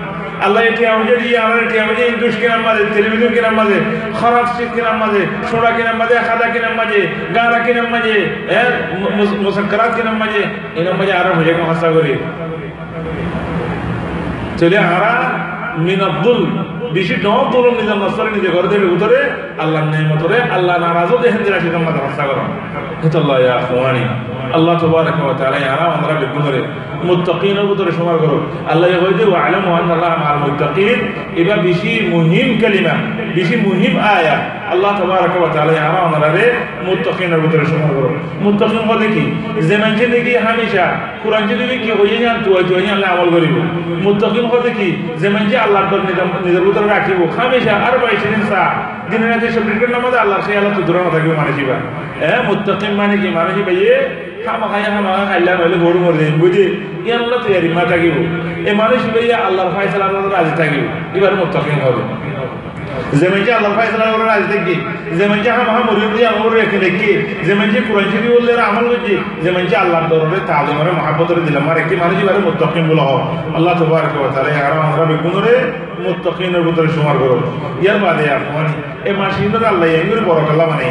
আল্লাহ 0.44 0.60
এটি 0.70 0.82
আমাকে 0.94 1.14
দিয়ে 1.22 1.36
আমার 1.44 1.58
এটি 1.64 1.76
আমাকে 1.84 2.02
ইন্দুস 2.10 2.34
কিনার 2.40 2.62
মাঝে 2.66 2.82
টেলিভিশন 2.94 3.30
কিনার 3.36 3.54
মাঝে 3.60 3.76
খারাপ 4.20 4.46
সিট 4.54 4.70
কিনার 4.76 4.96
মাঝে 5.02 5.22
সোনা 5.50 5.70
কিনার 5.76 5.96
মাঝে 6.00 6.14
খাদা 6.28 6.46
কিনার 6.54 6.74
মাঝে 6.80 7.00
গাড়া 7.36 7.58
কিনার 7.66 7.88
মাঝে 7.94 8.14
মুসাক্কারাত 9.44 9.90
কিনার 9.96 10.16
মাঝে 10.22 10.40
এনার 10.78 10.96
মাঝে 11.00 11.12
আরও 11.20 11.32
মজা 11.38 11.52
হসা 11.70 11.88
করে। 11.96 12.12
চলে 14.58 14.78
আরা 14.94 15.12
মিন 15.86 16.00
আব্দুল 16.10 16.40
বেশি 16.96 17.14
ডম 17.24 17.44
তুলুম 17.52 17.74
নিজের 17.80 17.98
নস্তরে 18.02 18.30
নিজে 18.36 18.48
ঘরে 18.54 18.68
দেবে 18.72 18.86
উতরে 18.96 19.18
আল্লাহ 19.62 19.80
নেমতরে 19.94 20.36
আল্লাহ 20.56 20.74
নারাজও 20.84 21.16
দেখেন 21.24 21.42
সেটা 21.64 21.78
মাথা 21.78 22.00
হস্তা 22.06 22.24
করো 22.28 22.44
ইয়া 23.44 23.56
আল্লাহ 24.56 24.74
ওয়া 24.94 25.34
তাআলা 25.38 25.58
ইয়ারা 25.64 25.84
আমরা 25.96 26.12
বেগুনরে 26.20 26.60
মুত্তাকিনের 27.08 27.66
ভিতরে 27.70 27.92
সমার 27.98 28.16
করো 28.22 28.36
আল্লাহ 28.72 28.88
ওয়া 29.30 29.38
আলামু 29.46 29.70
আল্লাহ 29.78 30.10
মা'আল 30.22 30.38
মুত্তাকিন 30.46 30.98
এটা 31.40 31.54
বেশি 31.66 31.92
মুহিম 32.12 32.48
কালিমা, 32.62 32.94
বেশি 33.36 33.54
মুহিম 33.66 33.94
আয়া। 34.16 34.36
আল্লাহ 34.72 34.96
ওয়া 35.40 35.50
তাআলা 35.54 35.72
ইয়ারা 35.72 35.98
আমরা 36.06 36.28
রে 36.36 36.46
মুত্তাকিনের 36.86 37.40
ভিতরে 37.44 37.64
সমার 37.72 37.92
করো 37.96 38.10
মুত্তাকিন 38.44 38.82
বলে 38.90 39.06
কি? 39.14 39.24
যে 39.68 39.76
দেখি 40.14 40.32
হামেশা, 40.46 40.86
কোরআন 41.22 41.42
যদি 41.50 41.64
কি 41.84 41.90
হইয়ে 42.00 42.18
যান, 42.22 42.36
তুই 42.44 42.62
তুই 42.68 42.86
আল্লাহ 42.94 43.08
আমল 43.14 43.28
করিব। 43.34 43.54
মুত্তাকিন 44.06 44.44
বলে 44.54 44.70
কি? 44.78 44.88
যে 45.20 45.28
মানুষ 45.34 45.52
আল্লাহর 45.64 45.86
পর 45.90 45.98
নিজের 46.46 46.62
ভিতরে 46.78 46.94
রাখিব। 46.94 47.20
হামেশা 47.36 47.74
আর 47.86 47.94
বাইশ 48.02 48.22
সা 48.50 48.62
দিনে 49.10 49.26
রাতে 49.30 49.46
সব 49.54 49.64
রিটের 49.70 49.90
নামাজ 49.96 50.14
আল্লাহ 50.22 50.38
সেই 50.46 50.56
আল্লাহ 50.58 50.72
তো 50.76 50.82
দূরে 50.88 51.00
না 51.04 51.10
থাকবে 51.14 51.34
মানসিবা 51.40 51.76
হ্যাঁ 52.20 52.38
মুত্তাকিম 52.48 52.92
মানে 53.00 53.16
কি? 53.22 53.28
মানসি 53.38 53.60
ভাইয়ে 53.68 53.94
খামা 54.44 54.66
খাই 54.70 54.82
খামা 54.94 55.10
খাইলা 55.30 55.52
নইলে 55.58 55.78
গরু 55.84 55.98
মরে 56.04 56.18
দিন। 56.18 56.34
বুঝি 56.42 56.64
ই 57.06 57.10
আল্লাহ 57.18 57.38
তৈরি 57.44 57.68
মা 57.76 57.82
থাকিব। 57.90 58.16
এ 58.68 58.70
মানুষ 58.82 59.00
ভাইয়া 59.14 59.36
আল্লাহর 59.46 59.70
ফাইসালা 59.76 60.04
আল্লাহ 60.08 60.22
রাজি 60.36 60.52
থাকিব। 60.60 60.84
এবার 61.16 61.32
মুত্তাকিম 61.40 61.78
হবে। 61.84 62.02
যেমন 63.20 63.38
আল্লাহ 63.58 63.72
ফাইসালা 63.78 64.06
করে 64.12 64.24
রাজি 64.24 64.46
থাকি 64.52 64.76
যেমন 65.18 65.36
যে 65.44 65.50
হামা 65.50 65.72
মরিয়ম 65.88 66.12
দিয়ে 66.14 66.28
আমল 66.32 66.48
রেখে 66.52 66.78
দেখি 66.78 67.10
যেমন 67.46 67.66
কোরআন 67.88 68.06
শরীফ 68.12 68.30
বললে 68.36 68.52
আমল 68.62 68.84
করছি 68.90 69.14
যেমন 69.42 69.62
যে 69.70 69.76
আল্লাহর 69.76 70.06
দরবারে 70.10 70.40
তালিমের 70.48 70.88
মহাব্বতরে 70.92 71.40
দিলাম 71.40 71.64
আর 71.70 71.78
একটি 71.78 71.94
মানুষ 71.96 72.16
এবারে 72.18 72.40
মুত্তাকিন 72.40 72.84
বলা 72.90 73.04
হোক 73.08 73.22
আল্লাহ 73.54 73.72
তবারক 73.74 74.14
ওয়া 74.16 74.30
তাআলা 74.34 74.50
আর 74.60 74.72
আমরা 74.82 75.04
বেগুনরে 75.04 75.54
মুত্তাকিনের 76.04 76.62
ভিতরে 76.62 76.88
সুমার 76.88 77.16
করো 77.18 77.36
ইয়ার 77.82 77.98
বাদে 77.98 78.24
আপনি 78.30 78.72
এই 79.04 79.14
মাসিদের 79.14 79.64
আল্লাহ 79.64 79.88
এগুলো 79.98 80.20
বড় 80.28 80.40
কাল্লা 80.46 80.64
মানে 80.66 80.88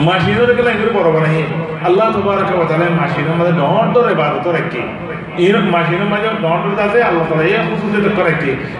মাসিদের 0.00 0.50
গেলে 0.56 0.70
এগুলো 0.70 0.90
বড় 0.98 1.08
বানাই 1.12 1.38
আল্লাহ 1.84 2.06
তবারক 2.12 2.48
ওয়া 2.54 2.66
তাআলা 2.68 2.86
মাসিদের 3.00 3.34
মধ্যে 3.38 3.54
ডর 3.60 3.86
ডর 3.94 4.06
ইবাদত 4.10 4.46
রাখি 4.48 4.82
এই 5.38 5.52
মাসিদের 5.52 6.04
মাঝে 6.04 6.28
ডর 6.42 6.58
ডর 6.64 6.80
আছে, 6.80 7.02
আল্লাহ 7.02 7.26
তাআলা 7.28 7.44
এই 7.44 7.54
করে 8.16 8.32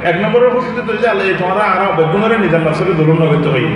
এক 0.05 0.17
নম্বরের 0.23 0.51
খুশুসিয়ত 0.51 0.91
হচ্ছে 0.91 1.09
আল্লাহ 1.09 1.27
তোমরা 1.39 1.65
আর 1.65 1.97
বেগুনরে 1.97 2.39
নিজের 2.39 2.61
নফসকে 2.61 2.93
দুরুম 2.93 3.23
নগত 3.23 3.47
হই 3.47 3.67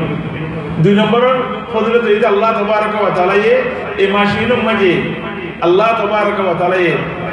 দুই 0.78 0.94
নম্বরের 0.94 1.36
ফজিলত 1.72 2.04
হইছে 2.04 2.26
আল্লাহ 2.26 2.62
তবারক 2.62 2.94
তাআলা 3.16 3.34
এই 3.98 4.12
মাসিদের 4.12 4.56
মাঝে 4.56 5.02
আল্লাহ 5.62 5.88
তবারক 6.02 6.38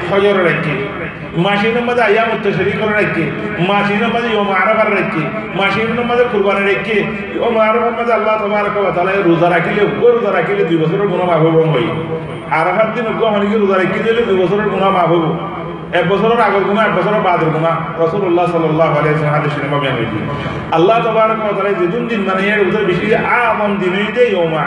ফজর 0.01 0.35
রাখি 0.45 0.75
মাসির 1.37 1.77
মাঝে 1.81 2.03
আয়াম 2.03 2.29
শরীর 2.49 2.77
করে 2.81 2.93
রাখি 2.93 3.23
মাসির 3.69 4.03
মাঝে 4.07 4.29
ইয়ম 4.29 4.49
আরবার 4.61 4.87
রাখি 4.93 5.23
মাসির 5.55 5.89
মাঝে 6.01 6.23
কুরবানি 6.31 6.63
রাখি 6.65 6.97
ইয়ম 7.35 7.55
আরবার 7.61 7.91
মাঝে 7.91 8.11
আল্লাহ 8.13 8.35
তোমার 8.41 8.65
তাহলে 8.95 9.11
রোজা 9.21 9.47
রাখিলে 9.49 9.81
ও 9.95 10.05
রোজা 10.07 10.31
রাখিলে 10.31 10.61
দুই 10.63 10.77
বছরের 10.77 11.07
গুনাহ 11.07 11.27
মাফ 11.29 11.41
হইব 11.45 11.57
হই 11.73 11.87
আরাফার 12.51 12.87
দিন 12.93 13.05
গো 13.13 13.25
মানে 13.33 13.45
রোজা 13.55 13.75
রাখি 13.75 13.99
দিলে 13.99 14.21
দুই 14.21 14.37
বছরের 14.41 14.67
গুনাহ 14.69 14.89
মাফ 14.89 15.09
হইব 15.11 15.25
এক 15.99 16.05
বছরের 16.11 16.41
আগের 16.47 16.63
গুণা, 16.67 16.81
এক 16.87 16.93
বছরের 16.97 17.23
বাদের 17.27 17.49
গুণা। 17.55 17.71
রসুল্লাহ 18.03 18.45
সাল্লাহ 18.53 18.91
আল্লাহ 20.77 20.97
তাআলা 21.03 21.71
যেদিন 21.81 22.03
দিন 22.11 22.21
মানে 22.27 22.41
এর 22.51 22.59
উত্তর 22.65 22.87
বেশি 22.91 23.05
আম 23.15 23.59
দিনই 23.81 24.07
দে 24.15 24.23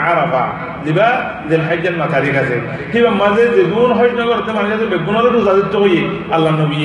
আরাফা 0.09 0.43
দিবা 0.85 1.09
দিল 1.49 1.61
হাজ্জান 1.69 1.95
মা 1.99 2.05
তারিখ 2.13 2.35
আছে। 2.41 2.55
কিবা 2.91 3.09
মাঝে 3.21 3.43
যেদিন 3.55 3.91
হজ 3.99 4.11
নগরতে 4.19 4.51
মানে 4.57 4.67
যে 4.81 4.85
বেগুনের 4.93 5.25
রোজা 5.35 5.53
দিতে 5.57 5.77
হই 5.81 5.95
আল্লাহ 6.35 6.51
নবী 6.61 6.79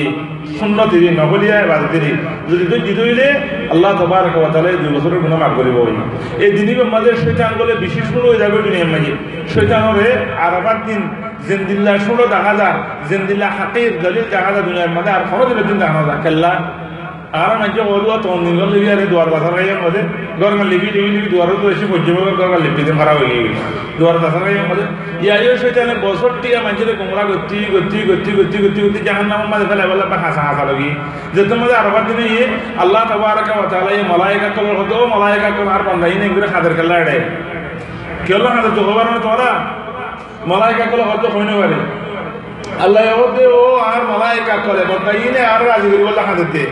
সুন্নতি 0.59 0.97
রে 0.99 1.09
নবলিয়া 1.21 1.55
ইবাদত 1.65 1.93
রে 2.03 2.11
যদি 2.49 2.63
তুই 2.71 2.81
দিতে 2.87 3.01
হইলে 3.05 3.27
আল্লাহ 3.73 3.91
তাআলা 3.97 4.69
দুই 4.83 4.91
বছরের 4.95 5.19
গুনাহ 5.23 5.37
মাফ 5.41 5.53
করিব 5.57 5.77
হই 5.85 5.95
এই 6.45 6.51
দিনই 6.55 6.75
মাঝে 6.95 7.11
শয়তান 7.23 7.51
বলে 7.59 7.73
বেশি 7.83 8.01
শুরু 8.11 8.25
হয়ে 8.29 8.39
যাবে 8.43 8.57
দুনিয়ার 8.65 8.89
মাঝে 8.93 9.11
শয়তানরে 9.53 10.07
আরাফার 10.45 10.77
দিন 10.87 11.01
জিন্দিল্লা 11.47 11.91
ষোলো 12.05 12.23
দেখা 12.33 12.53
যায় 12.59 12.77
জিন্দিল্লা 13.09 13.47
হাকির 13.57 13.91
দলিল 14.03 14.25
দেখা 14.33 14.49
যায় 14.53 14.65
দুনিয়ার 14.67 14.91
মধ্যে 14.95 15.11
আর 15.17 15.23
দিনের 15.49 15.65
দিন 15.69 15.77
দেখা 15.83 16.01
যায় 16.07 16.19
কেল্লা। 16.25 16.53
আর 17.43 17.53
মাঝে 17.61 17.81
বলব 17.91 18.09
তখন 18.23 18.39
দিন 18.45 18.57
লিবি 18.73 18.87
আরে 18.93 19.05
দুয়ার 19.11 19.29
বাসার 19.33 19.53
গাইয়ের 19.55 19.79
মধ্যে, 19.83 20.01
গরম 20.41 20.61
লিবি 20.71 20.89
লিবি 20.95 21.09
লিবি 21.15 21.27
দুয়ার 21.33 21.49
তো 21.61 21.67
এসে 21.73 21.85
পর্যন্ত 21.91 22.29
গরম 22.39 22.53
লিপি 22.65 22.81
দিন 22.87 22.95
খারাপ 23.01 23.17
হয়ে 23.21 23.29
গেছে। 23.45 23.61
দুয়ার 23.97 24.17
বাসার 24.23 24.41
গাইয়ের 24.45 24.67
মধ্যে। 24.69 24.85
ইয়াইও 25.25 25.53
সেখানে 25.61 25.93
বছর 26.05 26.31
টিকা 26.41 26.59
মানুষের 26.65 26.89
গোমরা 26.99 27.23
গতি 27.29 27.59
গতি 27.73 27.99
গতি 28.09 28.31
গতি 28.39 28.57
গতি 28.63 28.79
গতি 28.85 28.99
জাহান 29.07 29.25
নামের 29.31 29.49
মাঝে 29.51 29.65
ফেলে 29.69 29.83
বলে 29.91 30.05
বা 30.11 30.17
হাসা 30.23 30.41
হাসা 30.47 30.63
লগি। 30.69 30.89
যেতে 31.35 31.53
মধ্যে 31.59 31.75
আরবার 31.81 32.03
দিনে 32.07 32.25
ইয়ে 32.33 32.45
আল্লাহ 32.83 33.01
তবারকা 33.09 33.53
ওয়া 33.57 34.25
এই 34.33 34.39
কল 34.57 34.67
হতো 34.81 34.95
আর 35.75 35.81
ইনে 36.15 36.27
ঘুরে 36.33 36.47
খাদের 36.53 36.73
খেলা 36.77 36.95
এড়ে 37.03 37.17
তো 38.75 38.81
হবার 38.87 39.07
তোরা। 39.27 39.51
মালাইকা 40.50 40.84
কলে 40.90 41.04
হয়তো 41.08 41.28
হইনে 41.34 41.54
পারে 41.60 41.78
আল্লাহ 42.84 43.02
হতে 43.18 43.44
ও 43.56 43.62
আর 43.86 44.02
মালাইকা 44.10 44.54
করে 44.66 44.82
বলতা 44.90 45.10
ইনে 45.18 45.42
আর 45.52 45.60
রাজি 45.66 45.88
করি 45.92 46.02
বললা 46.02 46.22
হাতে 46.28 46.62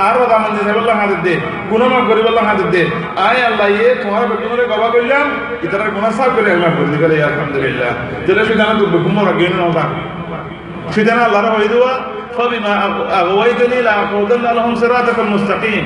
আর 0.00 0.14
বাদা 0.20 0.36
মান 0.38 0.50
দিতে 0.56 0.72
বললাম 0.78 0.96
হাতে 1.02 1.16
দে 1.26 1.34
গুনাহ 1.70 1.88
মাফ 1.92 2.04
করি 2.10 2.20
বললাম 2.26 2.44
হাতে 2.50 2.64
দে 2.74 2.82
আয় 3.26 3.40
আল্লাহ 3.50 3.66
ইয়ে 3.70 3.90
তোমার 4.02 4.22
বেগুনের 4.30 4.66
গবা 4.72 4.88
কইলাম 4.94 5.26
ইতারা 5.64 5.84
গুনাহ 5.96 6.10
সাফ 6.18 6.30
করে 6.36 6.48
মাফ 6.62 6.74
করে 6.76 6.88
দিলে 6.94 7.16
আলহামদুলিল্লাহ 7.22 7.92
তাহলে 8.24 8.42
সেটা 8.48 8.64
তো 8.80 8.84
বেগুমর 8.94 9.26
আগে 9.32 9.46
না 9.52 9.84
সেটা 10.94 11.12
আল্লাহর 11.18 11.48
হয়ে 11.54 11.70
দেওয়া 11.74 11.92
فبما 12.36 12.74
أغويتني 13.12 13.82
لأقعدن 13.82 14.42
لهم 14.48 14.74
صراطك 14.74 15.18
المستقيم 15.18 15.84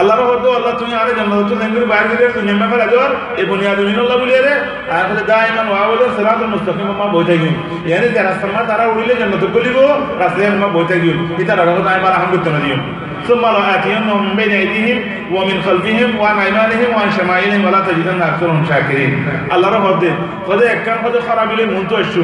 আল্লাহর 0.00 0.22
হতো 0.30 0.48
আল্লাহ 0.58 0.72
তুমি 0.80 0.92
আরে 1.00 1.12
জান্নাত 1.18 1.42
তো 1.48 1.54
নেঙ্গুর 1.60 1.86
বাইরে 1.92 2.08
দিলে 2.10 2.32
তুমি 2.34 2.44
নেমে 2.48 2.66
ফেলা 2.72 2.86
জোর 2.92 3.10
এ 3.40 3.42
বুনিয়াদ 3.50 3.78
মিন 3.88 3.98
আল্লাহ 3.98 4.16
বলিয়ে 4.22 4.40
রে 4.40 4.54
আর 4.92 5.04
ফলে 5.08 5.22
দাইমান 5.30 5.66
ওয়া 5.70 5.82
বলে 5.90 6.04
সিরাতুল 6.16 6.48
মুস্তাকিম 6.54 6.88
মা 6.92 7.06
বইতে 7.14 7.34
গিয়ে 7.40 7.54
ইয়ানি 7.88 8.08
যে 8.14 8.20
রাস্তা 8.20 8.46
মা 8.48 8.60
তারা 8.70 8.84
উড়িলে 8.92 9.14
জান্নাত 9.20 9.44
কলিব 9.54 9.78
রাস্তায় 10.22 10.48
মা 10.62 10.68
বইতে 10.76 10.94
গিয়ে 11.02 11.14
এটা 11.42 11.52
রাখো 11.60 11.82
তাই 11.86 11.98
বার 12.04 12.12
আহম 12.12 12.28
করতে 12.32 12.50
না 12.54 12.60
দিও 12.66 12.80
ثم 13.24 13.40
لآتينهم 13.46 14.20
من 14.24 14.36
بين 14.36 14.52
أيديهم 14.52 14.98
ومن 15.32 15.56
خلفهم 15.62 16.10
وعن 16.16 16.38
أيمانهم 16.38 16.88
وعن 16.94 17.10
شمائلهم 17.10 17.64
ولا 17.64 17.80
تجدن 17.80 18.22
أكثرهم 18.22 18.64
شاكرين 18.64 19.12
الله 19.52 19.68
رب 19.68 19.84
হতে 19.86 20.08
কদে 20.48 20.64
একখান 20.66 20.98
কদে 21.04 21.18
খারাপিলে 21.28 21.62
মন 21.66 21.84
তো 21.90 21.94
আসছু 21.96 22.22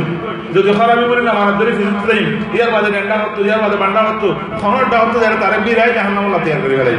যদি 0.54 0.70
খারাপি 0.72 1.04
বলে 1.10 1.22
না 1.22 1.32
মানব 1.32 1.54
ধরে 1.60 1.72
ফিজিত 1.76 2.00
দেই 2.08 2.22
ইয়ার 2.54 2.70
বাদে 2.74 2.88
ডান্ডা 2.94 3.16
হতো 3.22 3.40
ইয়ার 3.46 3.60
বাদে 3.64 3.76
বান্ডা 3.82 4.00
হতো 4.08 4.28
খনরটা 4.60 4.96
হতো 5.02 5.16
যারা 5.22 5.36
তারা 5.42 5.56
বিরাই 5.66 5.90
জাহান্নামুল্লাহ 5.96 6.40
তৈরি 6.44 6.60
করে 6.62 6.74
ফেলাই 6.78 6.98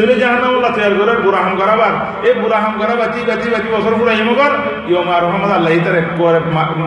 তুলে 0.00 0.14
জাহান্নামুল্লাহ 0.22 0.72
তৈরি 0.76 0.96
করে, 1.00 1.12
বুড়াহাম 1.24 1.52
করাবার 1.60 1.92
এই 2.28 2.34
বুড়াহাম 2.42 2.72
করা 2.80 2.94
বাতি 3.00 3.20
বাতি 3.28 3.46
বাতি 3.54 3.68
বছর 3.74 3.92
পুরা 4.00 4.12
ইমো 4.20 4.34
কর 4.40 4.52
ইয়ম 4.90 5.08
আর 5.14 5.20
রহমত 5.26 5.50
আল্লাহ 5.58 5.72
তারে 5.86 6.00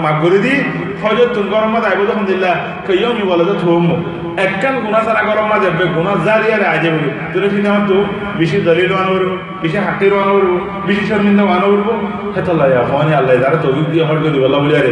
মাফ 0.03 0.17
করে 0.23 0.39
দি। 0.45 0.53
ফজর 1.01 1.27
তুন 1.35 1.45
গরমত 1.53 1.83
আইব 1.89 2.01
তখন 2.09 2.25
দিল্লা 2.31 2.51
ই 3.21 3.23
বলে 3.29 3.43
তো 3.49 3.55
থুম। 3.63 3.85
একখান 4.45 4.75
গুণা 4.83 4.99
সারা 5.05 5.21
গরম 5.29 5.45
মাঝে 5.51 5.69
গুণা 5.95 6.13
জারিয়ারে 6.27 6.65
আজে 6.73 6.89
বলি। 6.95 7.09
তুলে 7.33 7.47
ফিনে 7.53 7.67
আমার 7.71 7.83
তো 7.89 7.97
বেশি 8.39 8.57
দলিল 8.67 8.91
ওয়ানো 8.95 9.11
করব 9.15 9.31
বেশি 9.63 9.77
হাকির 9.85 10.11
ওয়ানো 10.15 10.33
করব 10.37 10.53
বেশি 10.87 11.03
শর্মিন্দা 11.09 11.43
ওয়ানো 11.47 11.67
করব 11.73 11.87
হেতল্লাহ 12.35 12.67
ফোনে 12.91 13.13
আল্লাহ, 13.19 13.33
তারা 13.43 13.57
তৌফিক 13.63 13.87
দিয়ে 13.93 14.03
হট 14.09 14.17
করে 14.23 14.39
বল্লা 14.43 14.59
বলিয়ারে 14.63 14.91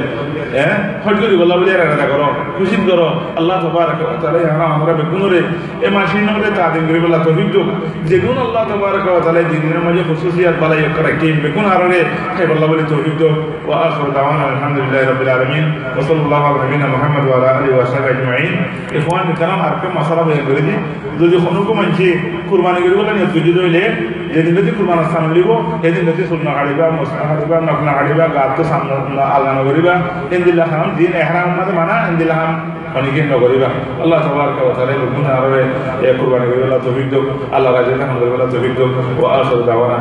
হ্যাঁ 0.55 0.75
হট 1.05 1.15
করে 1.21 1.35
বল্লা 1.41 1.55
বলিয়ারে 1.59 1.83
রাজা 1.91 2.05
করো 2.11 2.27
খুশি 2.57 2.75
করো। 2.89 3.07
আল্লাহ 3.39 3.55
তবার 3.63 3.89
তাহলে 4.21 4.39
আমরা 4.77 4.91
বেগুনরে 4.99 5.39
এ 5.85 5.87
মাসির 5.95 6.23
নামে 6.27 6.49
তাদিন 6.59 6.83
করে 6.87 6.99
বলা 7.05 7.19
যোগ 7.53 7.67
যেগুন 8.11 8.37
আল্লাহ 8.45 8.63
তোমার 8.71 8.95
তাহলে 9.25 9.41
দিনের 9.51 9.79
মাঝে 9.85 10.01
খুশুসিয়াত 10.09 10.55
বালাই 10.61 10.81
কি 11.19 11.27
বেগুন 11.43 11.65
আররে 11.75 11.99
খাই 12.35 12.45
বল্লা 12.51 12.67
বলি 12.71 12.83
তৌহিদ 12.91 13.21
ও 13.69 13.71
আসর 13.85 14.07
দাওয়ান 14.17 14.39
আলহামদুলিল্লাহ 14.51 15.01
রবিল 15.03 15.31
আলমিন। 15.35 15.65
আলামিন 15.65 15.65
ওয়া 15.95 16.03
সাল্লাল্লাহু 16.07 16.45
আলা 16.47 16.59
নবিনা 16.63 16.85
মুহাম্মদ 16.93 17.23
ওয়া 17.27 17.37
আলা 17.39 17.47
আলিহি 17.55 17.71
ওয়া 17.75 17.85
সাহবিহি 17.91 18.13
আজমাইন। 18.15 18.53
এখন 18.97 19.27
কালাম 19.39 19.59
আর 19.67 19.75
কে 19.81 19.87
মশলা 19.97 20.23
বয়ান 20.27 20.41
করে 20.47 20.61
দিই 20.67 20.77
যদি 21.19 21.35
কোনো 21.45 21.59
মানছি 21.79 22.07
কুরবানি 22.49 22.79
করে 22.83 22.95
বলেন 23.01 23.17
যদি 23.35 23.51
দইলে 23.59 23.83
যেদিন 24.33 24.53
যদি 24.59 24.71
কুরবান 24.77 24.99
স্থান 25.07 25.23
লিব 25.35 25.49
সেদিন 25.81 26.03
যদি 26.09 26.23
সুন্না 26.31 26.51
কাটিবা 26.57 26.85
মুসনা 26.91 27.23
কাটিবা 27.29 27.57
নকনা 27.59 27.91
কাটিবা 27.97 28.25
গাত 28.35 28.57
সামনে 28.69 28.93
আলানা 29.27 29.61
করিবা 29.67 29.93
ইন্দিল্লা 30.35 30.65
খাম 30.71 30.87
দিন 30.97 31.11
এহরাম 31.21 31.47
মানে 31.57 31.73
মানা 31.79 31.95
ইন্দিল্লা 32.11 32.35
খাম 32.39 32.53
অনেকে 32.97 33.21
নগরিবা 33.33 33.69
আল্লাহ 34.03 34.19
সবার 34.25 34.49
তাআলা 34.55 34.93
গুণ 35.13 35.27
আরবে 35.31 35.61
এ 36.01 36.09
কুরবানি 36.19 36.45
করিবেলা 36.49 36.77
আল্লাহ 36.77 36.95
দোক 37.13 37.25
আল্লাহ 37.55 37.71
রাজে 37.71 37.93
খান 37.99 38.09
করিবেলা 38.19 38.45
আল্লাহ 38.45 38.71
দোক 38.79 38.91
ও 39.19 39.23
আসল 39.33 39.59
দাওয়ানা 39.67 39.97